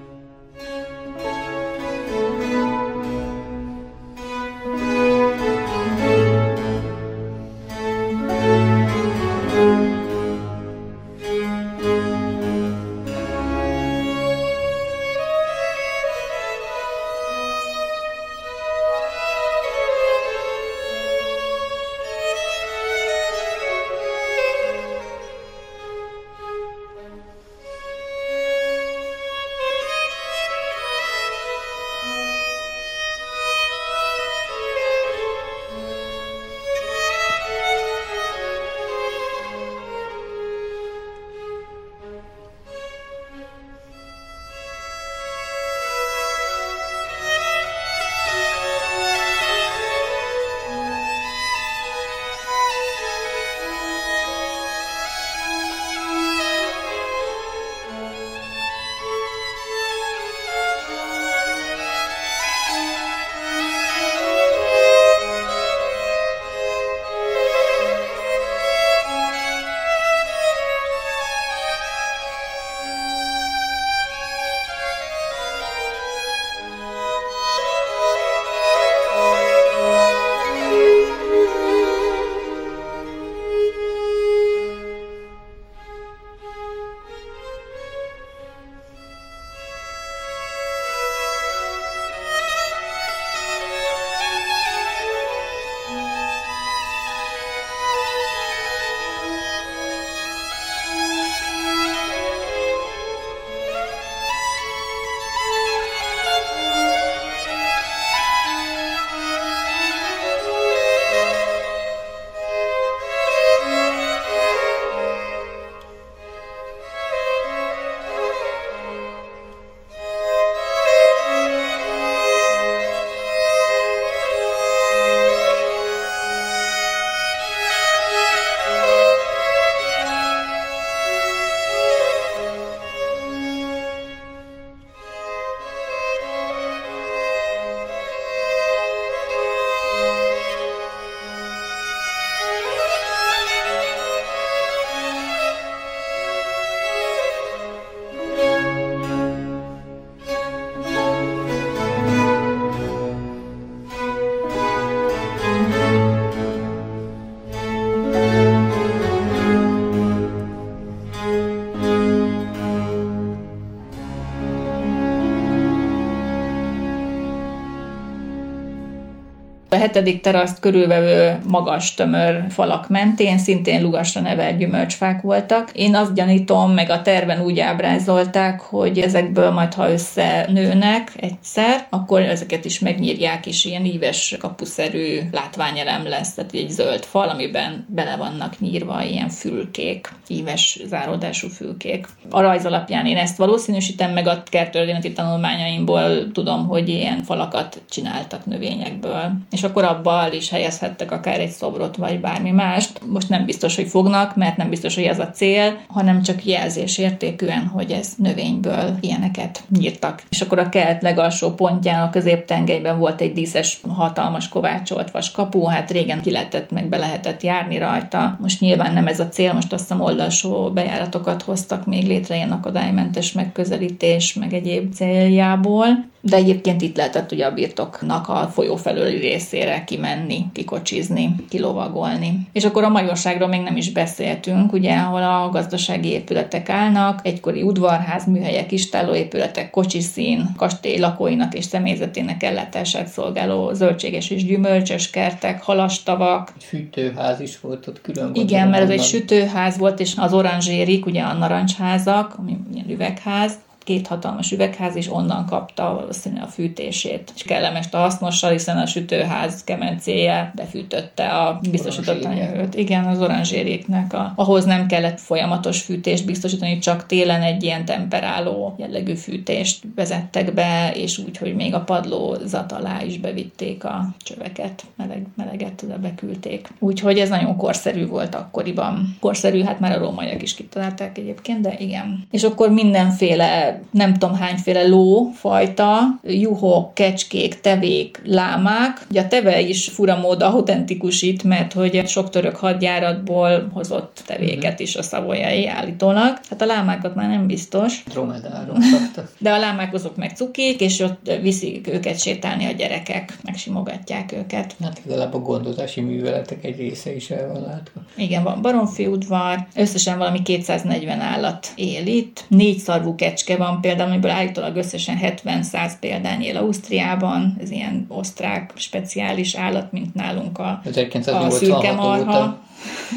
12. 169.96 170.20
teraszt 170.20 170.60
körülvevő 170.60 171.38
magas 171.48 171.94
tömör 171.94 172.44
falak 172.48 172.88
mentén 172.88 173.38
szintén 173.38 173.82
lugasra 173.82 174.20
nevelt 174.20 174.58
gyümölcsfák 174.58 175.20
voltak. 175.20 175.70
Én 175.72 175.94
azt 175.94 176.14
gyanítom, 176.14 176.72
meg 176.72 176.90
a 176.90 177.02
terven 177.02 177.40
úgy 177.40 177.58
ábrázolták, 177.60 178.60
hogy 178.60 178.98
ezekből 178.98 179.50
majd, 179.50 179.74
ha 179.74 179.90
összenőnek 179.90 181.12
egyszer, 181.16 181.86
akkor 181.90 182.20
ezeket 182.20 182.64
is 182.64 182.78
megnyírják, 182.78 183.46
és 183.46 183.64
ilyen 183.64 183.84
íves 183.84 184.36
kapuszerű 184.38 185.18
látványelem 185.32 186.08
lesz, 186.08 186.34
tehát 186.34 186.52
egy 186.52 186.70
zöld 186.70 187.04
fal, 187.04 187.28
amiben 187.28 187.86
bele 187.88 188.16
vannak 188.16 188.60
nyírva 188.60 189.02
ilyen 189.02 189.28
fülkék, 189.28 190.12
íves 190.28 190.80
záródású 190.86 191.48
fülkék. 191.48 192.06
A 192.30 192.40
rajz 192.40 192.66
alapján 192.66 193.06
én 193.06 193.16
ezt 193.16 193.36
valószínűsítem, 193.36 194.12
meg 194.12 194.26
a 194.26 194.42
kertörténeti 194.42 195.12
tanulmányaimból 195.12 196.32
tudom, 196.32 196.66
hogy 196.66 196.88
ilyen 196.88 197.22
falakat 197.22 197.82
csináltak 197.90 198.46
növényekből. 198.46 199.32
És 199.50 199.62
akkor 199.62 199.84
abban 199.86 200.32
is 200.32 200.50
helyezhettek 200.50 201.12
akár 201.12 201.40
egy 201.40 201.50
szobrot, 201.50 201.96
vagy 201.96 202.20
bármi 202.20 202.50
mást. 202.50 203.00
Most 203.06 203.28
nem 203.28 203.44
biztos, 203.44 203.76
hogy 203.76 203.88
fognak, 203.88 204.36
mert 204.36 204.56
nem 204.56 204.68
biztos, 204.68 204.94
hogy 204.94 205.04
ez 205.04 205.18
a 205.18 205.30
cél, 205.30 205.78
hanem 205.88 206.22
csak 206.22 206.44
jelzés 206.44 206.98
értékűen, 206.98 207.66
hogy 207.66 207.90
ez 207.90 208.12
növényből 208.16 208.96
ilyeneket 209.00 209.62
nyírtak. 209.78 210.22
És 210.28 210.40
akkor 210.40 210.58
a 210.58 210.68
kelt 210.68 211.02
legalsó 211.02 211.50
pontján, 211.50 212.02
a 212.02 212.10
középtengelyben 212.10 212.98
volt 212.98 213.20
egy 213.20 213.32
díszes, 213.32 213.80
hatalmas 213.88 214.48
kovácsolt 214.48 215.10
vas 215.10 215.30
kapu, 215.30 215.64
hát 215.64 215.90
régen 215.90 216.20
ki 216.20 216.30
lehetett, 216.30 216.70
meg 216.70 216.88
be 216.88 216.96
lehetett 216.96 217.42
járni 217.42 217.78
rajta. 217.78 218.36
Most 218.40 218.60
nyilván 218.60 218.92
nem 218.92 219.06
ez 219.06 219.20
a 219.20 219.28
cél, 219.28 219.52
most 219.52 219.72
azt 219.72 219.82
hiszem 219.82 220.00
oldalsó 220.00 220.70
bejáratokat 220.70 221.42
hoztak 221.42 221.86
még 221.86 222.06
létre, 222.06 222.36
ilyen 222.36 222.52
akadálymentes 222.52 223.32
megközelítés, 223.32 224.34
meg 224.34 224.52
egyéb 224.52 224.94
céljából 224.94 225.86
de 226.28 226.36
egyébként 226.36 226.82
itt 226.82 226.96
lehetett 226.96 227.32
ugye 227.32 227.46
a 227.46 227.52
birtoknak 227.52 228.28
a 228.28 228.50
folyó 228.52 228.76
felőli 228.76 229.16
részére 229.16 229.84
kimenni, 229.84 230.44
kikocsizni, 230.52 231.34
kilovagolni. 231.48 232.48
És 232.52 232.64
akkor 232.64 232.84
a 232.84 232.88
majorságról 232.88 233.48
még 233.48 233.60
nem 233.60 233.76
is 233.76 233.92
beszéltünk, 233.92 234.72
ugye, 234.72 234.96
ahol 234.96 235.22
a 235.22 235.48
gazdasági 235.52 236.08
épületek 236.08 236.68
állnak, 236.68 237.20
egykori 237.22 237.62
udvarház, 237.62 238.26
műhelyek, 238.26 238.72
istálóépületek, 238.72 239.70
kocsiszín, 239.70 240.48
kastély 240.56 240.98
lakóinak 240.98 241.54
és 241.54 241.64
személyzetének 241.64 242.42
ellátását 242.42 243.08
szolgáló 243.08 243.72
zöldséges 243.72 244.30
és 244.30 244.44
gyümölcsös 244.44 245.10
kertek, 245.10 245.62
halastavak. 245.62 246.52
Egy 246.56 246.64
fűtőház 246.64 247.40
is 247.40 247.60
volt 247.60 247.86
ott 247.86 248.00
külön. 248.00 248.34
Igen, 248.34 248.68
mert 248.68 248.82
ez 248.82 248.90
egy 248.90 249.02
sütőház 249.02 249.78
volt, 249.78 250.00
és 250.00 250.12
az 250.16 250.32
oranzsérik, 250.32 251.06
ugye 251.06 251.22
a 251.22 251.32
narancsházak, 251.32 252.34
ami 252.38 252.56
üvegház, 252.88 253.52
két 253.86 254.06
hatalmas 254.06 254.52
üvegház, 254.52 254.96
és 254.96 255.12
onnan 255.12 255.46
kapta 255.46 255.94
valószínűleg 255.94 256.44
a 256.44 256.46
fűtését. 256.46 257.32
És 257.34 257.42
kellemes 257.42 257.86
a 257.90 257.96
hasznossal, 257.96 258.50
hiszen 258.50 258.78
a 258.78 258.86
sütőház 258.86 259.64
kemencéje 259.64 260.52
befűtötte 260.54 261.28
a 261.28 261.60
biztosított 261.70 262.24
anyagot. 262.24 262.74
Igen, 262.74 263.04
az 263.04 263.20
oranzséréknek. 263.20 264.12
A, 264.12 264.32
ahhoz 264.36 264.64
nem 264.64 264.86
kellett 264.86 265.20
folyamatos 265.20 265.82
fűtést 265.82 266.26
biztosítani, 266.26 266.78
csak 266.78 267.06
télen 267.06 267.42
egy 267.42 267.62
ilyen 267.62 267.84
temperáló 267.84 268.74
jellegű 268.78 269.14
fűtést 269.14 269.84
vezettek 269.94 270.54
be, 270.54 270.92
és 270.94 271.18
úgy, 271.18 271.36
hogy 271.36 271.54
még 271.54 271.74
a 271.74 271.80
padlózat 271.80 272.72
alá 272.72 273.02
is 273.02 273.18
bevitték 273.18 273.84
a 273.84 274.06
csöveket, 274.18 274.84
meleg, 274.96 275.26
meleget 275.36 275.82
oda 275.82 275.98
beküldték. 275.98 276.68
Úgyhogy 276.78 277.18
ez 277.18 277.28
nagyon 277.28 277.56
korszerű 277.56 278.06
volt 278.06 278.34
akkoriban. 278.34 279.16
Korszerű, 279.20 279.62
hát 279.62 279.80
már 279.80 279.92
a 279.92 279.98
rómaiak 279.98 280.42
is 280.42 280.54
kitalálták 280.54 281.18
egyébként, 281.18 281.60
de 281.60 281.74
igen. 281.78 282.26
És 282.30 282.42
akkor 282.42 282.70
mindenféle 282.70 283.75
nem 283.90 284.14
tudom 284.14 284.34
hányféle 284.34 284.86
lófajta, 284.86 285.98
juhok, 286.22 286.94
kecskék, 286.94 287.60
tevék, 287.60 288.20
lámák. 288.24 289.06
Ugye 289.10 289.20
a 289.20 289.28
teve 289.28 289.60
is 289.60 289.88
fura 289.88 290.18
mód 290.18 290.42
autentikus 290.42 291.22
itt, 291.22 291.42
mert 291.42 291.72
hogy 291.72 292.08
sok 292.08 292.30
török 292.30 292.56
hadjáratból 292.56 293.70
hozott 293.72 294.22
tevéket 294.26 294.80
is 294.80 294.96
a 294.96 295.02
szavolyai 295.02 295.66
állítólag. 295.66 296.38
Hát 296.50 296.62
a 296.62 296.66
lámákat 296.66 297.14
már 297.14 297.28
nem 297.28 297.46
biztos. 297.46 298.02
Dromedárok 298.08 298.76
De 299.38 299.52
a 299.52 299.58
lámák 299.58 299.94
azok 299.94 300.16
meg 300.16 300.36
cukik, 300.36 300.80
és 300.80 301.00
ott 301.00 301.30
viszik 301.42 301.88
őket 301.88 302.20
sétálni 302.20 302.64
a 302.66 302.70
gyerekek, 302.70 303.38
megsimogatják 303.42 304.32
őket. 304.32 304.76
Hát 304.82 305.00
legalább 305.04 305.34
a 305.34 305.38
gondozási 305.38 306.00
műveletek 306.00 306.64
egy 306.64 306.76
része 306.76 307.14
is 307.14 307.30
el 307.30 307.48
van 307.52 307.62
látva. 307.62 308.00
Igen, 308.16 308.42
van 308.42 308.62
baromfi 308.62 309.06
udvar, 309.06 309.66
összesen 309.74 310.18
valami 310.18 310.42
240 310.42 311.20
állat 311.20 311.68
él 311.74 312.06
itt, 312.06 312.44
négy 312.48 312.78
szarvú 312.78 313.14
kecske 313.14 313.56
van, 313.56 313.65
van 313.66 313.80
például, 313.80 314.10
amiből 314.10 314.30
állítólag 314.30 314.76
összesen 314.76 315.18
70-100 315.22 315.92
példány 316.00 316.42
él 316.42 316.56
Ausztriában, 316.56 317.56
ez 317.60 317.70
ilyen 317.70 318.06
osztrák 318.08 318.72
speciális 318.74 319.54
állat, 319.54 319.92
mint 319.92 320.14
nálunk 320.14 320.58
a, 320.58 320.82
a 321.26 321.50
szürke 321.50 321.92
marha 321.92 322.64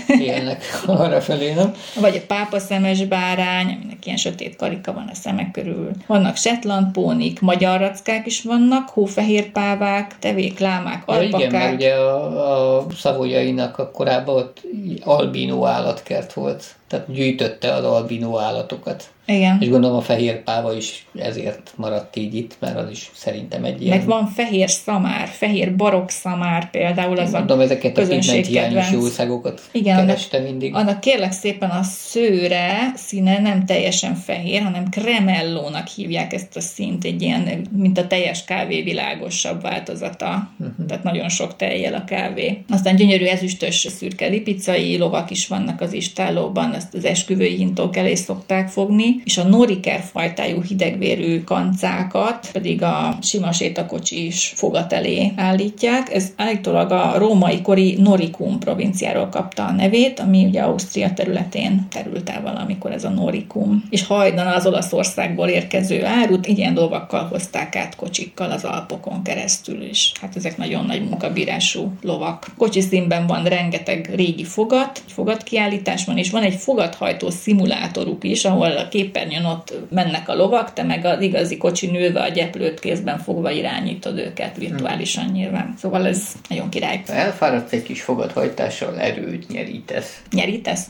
élnek 0.07 0.63
arra 0.85 1.21
felé, 1.21 1.53
nem? 1.53 1.73
Vagy 1.99 2.15
a 2.15 2.25
pápa 2.27 2.59
szemes 2.59 3.05
bárány, 3.05 3.65
aminek 3.65 4.05
ilyen 4.05 4.17
sötét 4.17 4.55
karika 4.55 4.93
van 4.93 5.09
a 5.11 5.15
szemek 5.15 5.51
körül. 5.51 5.91
Vannak 6.07 6.35
Shetland 6.35 6.91
pónik, 6.91 7.39
magyar 7.39 7.79
rackák 7.79 8.25
is 8.25 8.41
vannak, 8.41 8.89
hófehér 8.89 9.51
pávák, 9.51 10.15
tevék, 10.19 10.59
lámák, 10.59 11.03
alpakák. 11.05 11.31
Ja, 11.31 11.47
igen, 11.47 11.51
mert 11.51 11.73
ugye 11.73 11.93
a, 11.93 12.77
a 12.77 12.85
szavolyainak 12.97 13.77
a 13.77 13.91
korábban 13.91 14.35
ott 14.35 14.61
albínó 15.01 15.65
állatkert 15.65 16.33
volt, 16.33 16.63
tehát 16.87 17.13
gyűjtötte 17.13 17.73
az 17.73 17.83
albínó 17.83 18.39
állatokat. 18.39 19.09
Igen. 19.25 19.57
És 19.61 19.69
gondolom 19.69 19.97
a 19.97 20.01
fehér 20.01 20.43
páva 20.43 20.73
is 20.73 21.07
ezért 21.15 21.73
maradt 21.75 22.15
így 22.15 22.35
itt, 22.35 22.55
mert 22.59 22.77
az 22.77 22.89
is 22.89 23.11
szerintem 23.13 23.63
egy 23.63 23.81
ilyen... 23.81 23.97
Meg 23.97 24.07
van 24.07 24.27
fehér 24.27 24.69
szamár, 24.69 25.27
fehér 25.27 25.75
barok 25.75 26.09
szamár 26.09 26.69
például, 26.69 27.17
az 27.17 27.31
Mondom, 27.31 27.59
a 27.59 27.61
ezeket 27.61 27.97
a 27.97 28.07
pigmenthiányos 28.07 28.91
jószágokat 29.49 29.69
Igen, 29.71 30.05
kereste 30.05 30.37
annak, 30.37 30.49
mindig. 30.49 30.75
Annak 30.75 30.99
kérlek 30.99 31.31
szépen 31.31 31.69
a 31.69 31.83
szőre 31.83 32.91
színe 32.95 33.39
nem 33.39 33.65
teljesen 33.65 34.15
fehér, 34.15 34.61
hanem 34.61 34.89
kremellónak 34.89 35.87
hívják 35.87 36.33
ezt 36.33 36.55
a 36.55 36.61
színt, 36.61 37.03
egy 37.03 37.21
ilyen, 37.21 37.67
mint 37.71 37.97
a 37.97 38.07
teljes 38.07 38.43
kávé 38.45 38.81
világosabb 38.81 39.61
változata. 39.61 40.49
Uh-huh. 40.59 40.85
Tehát 40.87 41.03
nagyon 41.03 41.29
sok 41.29 41.55
tejjel 41.55 41.93
a 41.93 42.03
kávé. 42.03 42.63
Aztán 42.69 42.95
gyönyörű 42.95 43.25
ezüstös 43.25 43.87
szürke 43.97 44.27
lipicai 44.27 44.97
lovak 44.97 45.31
is 45.31 45.47
vannak 45.47 45.81
az 45.81 45.93
istálóban, 45.93 46.73
ezt 46.73 46.93
az 46.93 47.05
esküvői 47.05 47.55
hintók 47.55 47.97
elé 47.97 48.15
szokták 48.15 48.67
fogni 48.67 49.21
és 49.23 49.37
a 49.37 49.43
noriker 49.43 49.99
fajtájú 49.99 50.61
hidegvérű 50.61 51.43
kancákat 51.43 52.49
pedig 52.51 52.83
a 52.83 53.17
sima 53.21 53.51
sétakocsi 53.51 54.25
is 54.25 54.53
fogat 54.55 54.93
elé 54.93 55.31
állítják. 55.35 56.13
Ez 56.13 56.27
állítólag 56.35 56.91
a 56.91 57.17
római 57.17 57.61
kori 57.61 57.95
Noricum 57.99 58.59
provinciáról 58.59 59.29
kapta 59.39 59.65
a 59.65 59.71
nevét, 59.71 60.19
ami 60.19 60.45
ugye 60.45 60.61
Ausztria 60.61 61.13
területén 61.13 61.87
terült 61.89 62.29
el 62.29 62.41
valamikor 62.41 62.91
ez 62.91 63.03
a 63.03 63.09
Noricum. 63.09 63.83
És 63.89 64.05
hajdan 64.05 64.47
az 64.47 64.65
Olaszországból 64.65 65.47
érkező 65.47 66.05
árut 66.05 66.47
ilyen 66.47 66.73
lovakkal 66.73 67.27
hozták 67.27 67.75
át 67.75 67.95
kocsikkal 67.95 68.51
az 68.51 68.63
Alpokon 68.63 69.23
keresztül 69.23 69.81
is. 69.81 70.11
Hát 70.21 70.35
ezek 70.35 70.57
nagyon 70.57 70.85
nagy 70.85 71.09
munkabírású 71.09 71.91
lovak. 72.01 72.47
Kocsi 72.57 72.81
színben 72.81 73.27
van 73.27 73.43
rengeteg 73.43 74.11
régi 74.15 74.43
fogat, 74.43 75.01
fogatkiállítás 75.07 76.05
van, 76.05 76.17
és 76.17 76.31
van 76.31 76.43
egy 76.43 76.55
fogathajtó 76.55 77.29
szimulátoruk 77.29 78.23
is, 78.23 78.45
ahol 78.45 78.71
a 78.77 78.87
kép 78.87 79.09
képernyőn 79.09 79.45
ott 79.45 79.73
mennek 79.89 80.29
a 80.29 80.35
lovak, 80.35 80.73
te 80.73 80.83
meg 80.83 81.05
az 81.05 81.21
igazi 81.21 81.57
kocsi 81.57 81.87
nőve 81.87 82.21
a 82.21 82.27
gyeplőt 82.27 82.79
kézben 82.79 83.19
fogva 83.19 83.51
irányítod 83.51 84.17
őket 84.17 84.57
virtuálisan 84.57 85.25
nyilván. 85.25 85.73
Szóval 85.77 86.07
ez 86.07 86.23
nagyon 86.49 86.69
király. 86.69 87.01
Elfáradsz 87.05 87.71
egy 87.71 87.83
kis 87.83 88.01
fogadhajtással, 88.01 88.99
erőt 89.29 89.47
nyerítesz. 89.47 90.21
Nyerítesz? 90.31 90.87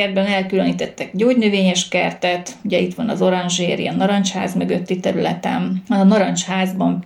Kertben 0.00 0.26
elkülönítettek 0.26 1.10
gyógynövényes 1.12 1.88
kertet, 1.88 2.56
ugye 2.64 2.78
itt 2.78 2.94
van 2.94 3.08
az 3.08 3.22
oranzséri, 3.22 3.86
a 3.86 3.92
narancsház 3.92 4.54
mögötti 4.54 5.00
területem. 5.00 5.82
A 5.88 6.02
narancsházban 6.02 7.00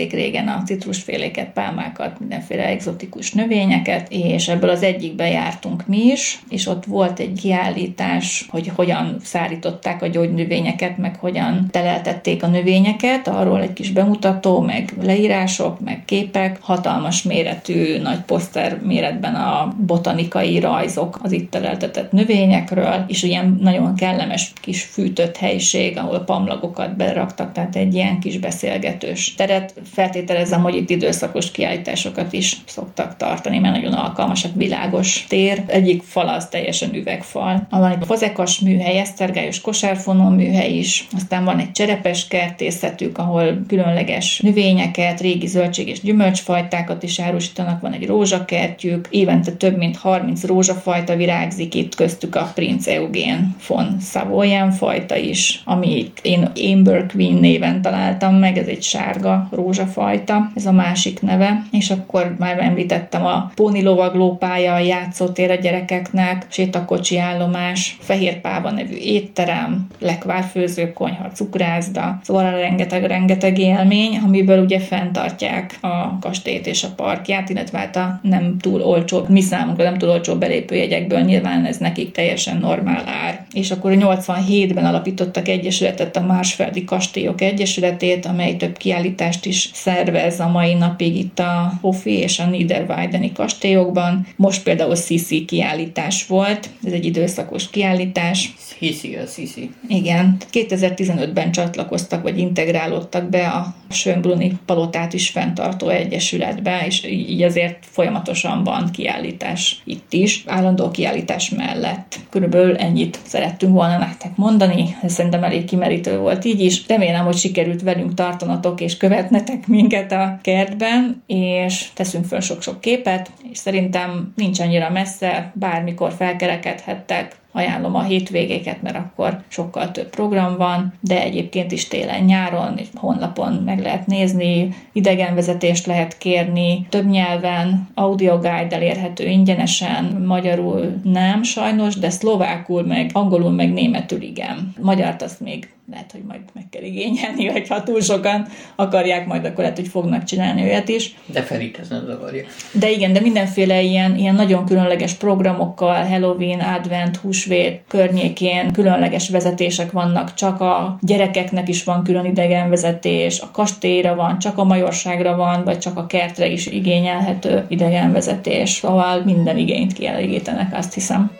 teleltették 0.00 0.12
régen 0.12 0.48
a 0.48 0.62
citrusféléket, 0.62 1.52
pálmákat, 1.52 2.20
mindenféle 2.20 2.66
egzotikus 2.66 3.32
növényeket, 3.32 4.06
és 4.10 4.48
ebből 4.48 4.70
az 4.70 4.82
egyikbe 4.82 5.28
jártunk 5.28 5.86
mi 5.86 6.06
is, 6.06 6.38
és 6.48 6.66
ott 6.66 6.84
volt 6.84 7.18
egy 7.18 7.38
kiállítás, 7.40 8.46
hogy 8.48 8.70
hogyan 8.74 9.16
szárították 9.22 10.02
a 10.02 10.06
gyógynövényeket, 10.06 10.98
meg 10.98 11.16
hogyan 11.16 11.68
teleltették 11.70 12.42
a 12.42 12.46
növényeket, 12.46 13.28
arról 13.28 13.60
egy 13.60 13.72
kis 13.72 13.90
bemutató, 13.90 14.60
meg 14.60 14.92
leírások, 15.02 15.80
meg 15.80 16.02
képek, 16.04 16.58
hatalmas 16.60 17.22
méretű, 17.22 17.98
nagy 17.98 18.20
poszter 18.20 18.80
méretben 18.82 19.34
a 19.34 19.74
botanikai 19.86 20.60
rajzok 20.60 21.18
az 21.22 21.32
itt 21.32 21.50
teleltetett 21.50 22.12
növényekről, 22.12 23.04
és 23.08 23.22
ilyen 23.22 23.58
nagyon 23.60 23.94
kellemes 23.94 24.52
kis 24.60 24.82
fűtött 24.82 25.36
helység, 25.36 25.98
ahol 25.98 26.18
pamlagokat 26.18 26.96
beraktak, 26.96 27.52
tehát 27.52 27.76
egy 27.76 27.94
ilyen 27.94 28.20
kis 28.20 28.38
beszélgetős 28.38 29.34
teret. 29.34 29.74
Feltételezem, 29.92 30.62
hogy 30.62 30.74
itt 30.74 30.90
időszakos 30.90 31.50
kiállításokat 31.50 32.32
is 32.32 32.56
szoktak 32.66 33.16
tartani, 33.16 33.58
mert 33.58 33.74
nagyon 33.74 33.92
alkalmasak, 33.92 34.50
világos 34.54 35.26
tér. 35.28 35.62
Egyik 35.66 36.02
fal 36.02 36.28
az 36.28 36.48
teljesen 36.48 36.94
üvegfal. 36.94 37.66
Van 37.70 37.90
egy 37.90 38.04
fazekas 38.06 38.58
műhely, 38.58 38.98
esztergályos 38.98 39.60
kosárfonó 39.60 40.28
műhely 40.28 40.72
is, 40.72 41.06
aztán 41.16 41.44
van 41.44 41.58
egy 41.58 41.72
cserepes 41.72 42.28
kertészetük, 42.28 43.18
ahol 43.18 43.62
különleges 43.66 44.40
növényeket, 44.40 45.20
régi 45.20 45.46
zöldség 45.46 45.88
és 45.88 46.00
gyümölcsfajtákat 46.00 47.02
is 47.02 47.20
árusítanak, 47.20 47.80
van 47.80 47.92
egy 47.92 48.06
rózsakertjük, 48.06 49.08
évente 49.10 49.52
több 49.52 49.76
mint 49.76 49.96
30 49.96 50.44
rózsafajta 50.44 51.16
virágzik 51.16 51.74
itt, 51.74 51.94
köztük 51.94 52.34
a 52.34 52.50
Prince 52.54 52.94
Eugene 52.94 53.46
von 53.68 53.96
Savoyen 54.00 54.70
fajta 54.70 55.16
is, 55.16 55.62
amit 55.64 56.18
én 56.22 56.52
Amber 56.72 57.06
Queen 57.06 57.34
néven 57.34 57.82
találtam 57.82 58.34
meg, 58.34 58.58
ez 58.58 58.66
egy 58.66 58.82
sárga 58.82 59.48
rózsafajta, 59.80 60.50
ez 60.54 60.66
a 60.66 60.72
másik 60.72 61.22
neve, 61.22 61.62
és 61.70 61.90
akkor 61.90 62.34
már 62.38 62.58
említettem 62.58 63.26
a 63.26 63.50
Póni 63.54 63.82
lovaglópálya, 63.82 64.74
a 64.74 64.78
játszótér 64.78 65.50
a 65.50 65.54
gyerekeknek, 65.54 66.46
sétakocsi 66.48 67.18
állomás, 67.18 67.96
Fehérpába 68.00 68.70
nevű 68.70 68.94
étterem, 68.94 69.86
lekvárfőző 69.98 70.92
konyha, 70.92 71.28
cukrászda, 71.28 72.20
szóval 72.22 72.50
rengeteg-rengeteg 72.50 73.58
élmény, 73.58 74.18
amiből 74.24 74.62
ugye 74.64 74.80
fenntartják 74.80 75.78
a 75.80 76.18
kastélyt 76.18 76.66
és 76.66 76.84
a 76.84 76.92
parkját, 76.96 77.48
illetve 77.48 77.78
hát 77.78 77.96
a 77.96 78.20
nem 78.22 78.58
túl 78.58 78.82
olcsó, 78.82 79.24
mi 79.28 79.40
számunkra 79.40 79.84
nem 79.84 79.98
túl 79.98 80.08
olcsó 80.08 80.34
belépőjegyekből 80.34 81.20
nyilván 81.20 81.64
ez 81.64 81.76
nekik 81.76 82.12
teljesen 82.12 82.56
normál 82.56 83.02
ár. 83.06 83.44
És 83.52 83.70
akkor 83.70 83.92
87-ben 83.94 84.84
alapítottak 84.84 85.48
egyesületet, 85.48 86.16
a 86.16 86.20
Mársfeldi 86.20 86.84
Kastélyok 86.84 87.40
Egyesületét, 87.40 88.26
amely 88.26 88.56
több 88.56 88.76
kiállítást 88.76 89.46
is 89.46 89.69
szervez 89.72 90.40
a 90.40 90.48
mai 90.48 90.74
napig 90.74 91.16
itt 91.16 91.38
a 91.38 91.72
Hofi 91.80 92.10
és 92.10 92.38
a 92.38 92.46
Niederweideni 92.46 93.32
kastélyokban. 93.32 94.26
Most 94.36 94.62
például 94.62 94.96
Sisi 94.96 95.44
kiállítás 95.44 96.26
volt, 96.26 96.70
ez 96.84 96.92
egy 96.92 97.04
időszakos 97.04 97.70
kiállítás. 97.70 98.54
Hiszi 98.78 99.16
a 99.16 99.26
Sisi. 99.26 99.70
Igen. 99.88 100.36
2015-ben 100.52 101.52
csatlakoztak, 101.52 102.22
vagy 102.22 102.38
integrálódtak 102.38 103.28
be 103.28 103.46
a 103.46 103.74
Schönbrunni 103.90 104.58
Palotát 104.66 105.12
is 105.12 105.28
fenntartó 105.28 105.88
egyesületbe, 105.88 106.82
és 106.86 107.04
így 107.04 107.42
azért 107.42 107.78
folyamatosan 107.90 108.64
van 108.64 108.90
kiállítás 108.92 109.82
itt 109.84 110.12
is, 110.12 110.44
állandó 110.46 110.90
kiállítás 110.90 111.50
mellett. 111.50 112.18
Körülbelül 112.30 112.76
ennyit 112.76 113.18
szerettünk 113.26 113.72
volna 113.72 113.98
nektek 113.98 114.36
mondani, 114.36 114.96
szerintem 115.06 115.44
elég 115.44 115.64
kimerítő 115.64 116.18
volt 116.18 116.44
így 116.44 116.60
is. 116.60 116.86
Remélem, 116.88 117.24
hogy 117.24 117.36
sikerült 117.36 117.82
velünk 117.82 118.14
tartanatok 118.14 118.80
és 118.80 118.96
követnetek 118.96 119.59
minket 119.66 120.12
a 120.12 120.38
kertben, 120.42 121.22
és 121.26 121.88
teszünk 121.94 122.24
föl 122.24 122.40
sok-sok 122.40 122.80
képet, 122.80 123.30
és 123.50 123.58
szerintem 123.58 124.32
nincs 124.36 124.60
annyira 124.60 124.90
messze, 124.90 125.52
bármikor 125.54 126.12
felkerekedhettek, 126.12 127.40
ajánlom 127.52 127.94
a 127.94 128.02
hétvégéket, 128.02 128.82
mert 128.82 128.96
akkor 128.96 129.42
sokkal 129.48 129.90
több 129.90 130.10
program 130.10 130.56
van, 130.56 130.92
de 131.00 131.22
egyébként 131.22 131.72
is 131.72 131.88
télen-nyáron, 131.88 132.76
és 132.76 132.86
honlapon 132.94 133.52
meg 133.52 133.80
lehet 133.80 134.06
nézni, 134.06 134.74
idegenvezetést 134.92 135.86
lehet 135.86 136.18
kérni, 136.18 136.86
több 136.88 137.08
nyelven, 137.08 137.88
audioguide 137.94 138.76
elérhető 138.76 139.26
ingyenesen, 139.26 140.24
magyarul 140.26 141.00
nem 141.02 141.42
sajnos, 141.42 141.94
de 141.94 142.10
szlovákul, 142.10 142.82
meg 142.82 143.10
angolul, 143.12 143.50
meg 143.50 143.72
németül 143.72 144.22
igen. 144.22 144.74
Magyart 144.80 145.22
azt 145.22 145.40
még 145.40 145.68
lehet, 145.90 146.12
hogy 146.12 146.22
majd 146.28 146.40
meg 146.52 146.64
kell 146.70 146.82
igényelni, 146.82 147.48
vagy 147.48 147.68
ha 147.68 147.82
túl 147.82 148.00
sokan 148.00 148.46
akarják, 148.76 149.26
majd 149.26 149.44
akkor 149.44 149.58
lehet, 149.58 149.76
hogy 149.76 149.88
fognak 149.88 150.24
csinálni 150.24 150.62
olyat 150.62 150.88
is. 150.88 151.14
De 151.26 151.42
Ferit 151.42 151.78
ez 151.78 151.88
nem 151.88 152.04
zavarja. 152.06 152.44
De 152.72 152.90
igen, 152.90 153.12
de 153.12 153.20
mindenféle 153.20 153.82
ilyen, 153.82 154.16
ilyen 154.16 154.34
nagyon 154.34 154.64
különleges 154.64 155.12
programokkal, 155.12 156.04
Halloween, 156.04 156.60
Advent, 156.60 157.16
húsvét 157.16 157.82
környékén 157.88 158.72
különleges 158.72 159.28
vezetések 159.28 159.90
vannak, 159.92 160.34
csak 160.34 160.60
a 160.60 160.98
gyerekeknek 161.00 161.68
is 161.68 161.84
van 161.84 162.04
külön 162.04 162.24
idegenvezetés, 162.24 163.40
a 163.40 163.50
kastélyra 163.50 164.14
van, 164.14 164.38
csak 164.38 164.58
a 164.58 164.64
majorságra 164.64 165.36
van, 165.36 165.64
vagy 165.64 165.78
csak 165.78 165.96
a 165.96 166.06
kertre 166.06 166.46
is 166.46 166.66
igényelhető 166.66 167.64
idegenvezetés. 167.68 168.70
Szóval 168.70 169.22
minden 169.24 169.58
igényt 169.58 169.92
kielégítenek, 169.92 170.76
azt 170.76 170.94
hiszem. 170.94 171.39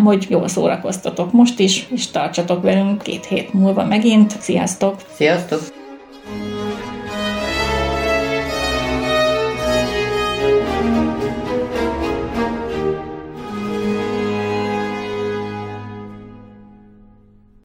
Remélem, 0.00 0.04
hogy 0.04 0.26
jól 0.30 0.48
szórakoztatok 0.48 1.32
most 1.32 1.58
is, 1.58 1.86
és 1.90 2.10
tartsatok 2.10 2.62
velünk 2.62 3.02
két 3.02 3.24
hét 3.24 3.52
múlva 3.52 3.84
megint. 3.84 4.40
Sziasztok! 4.40 4.96
Sziasztok! 5.14 5.79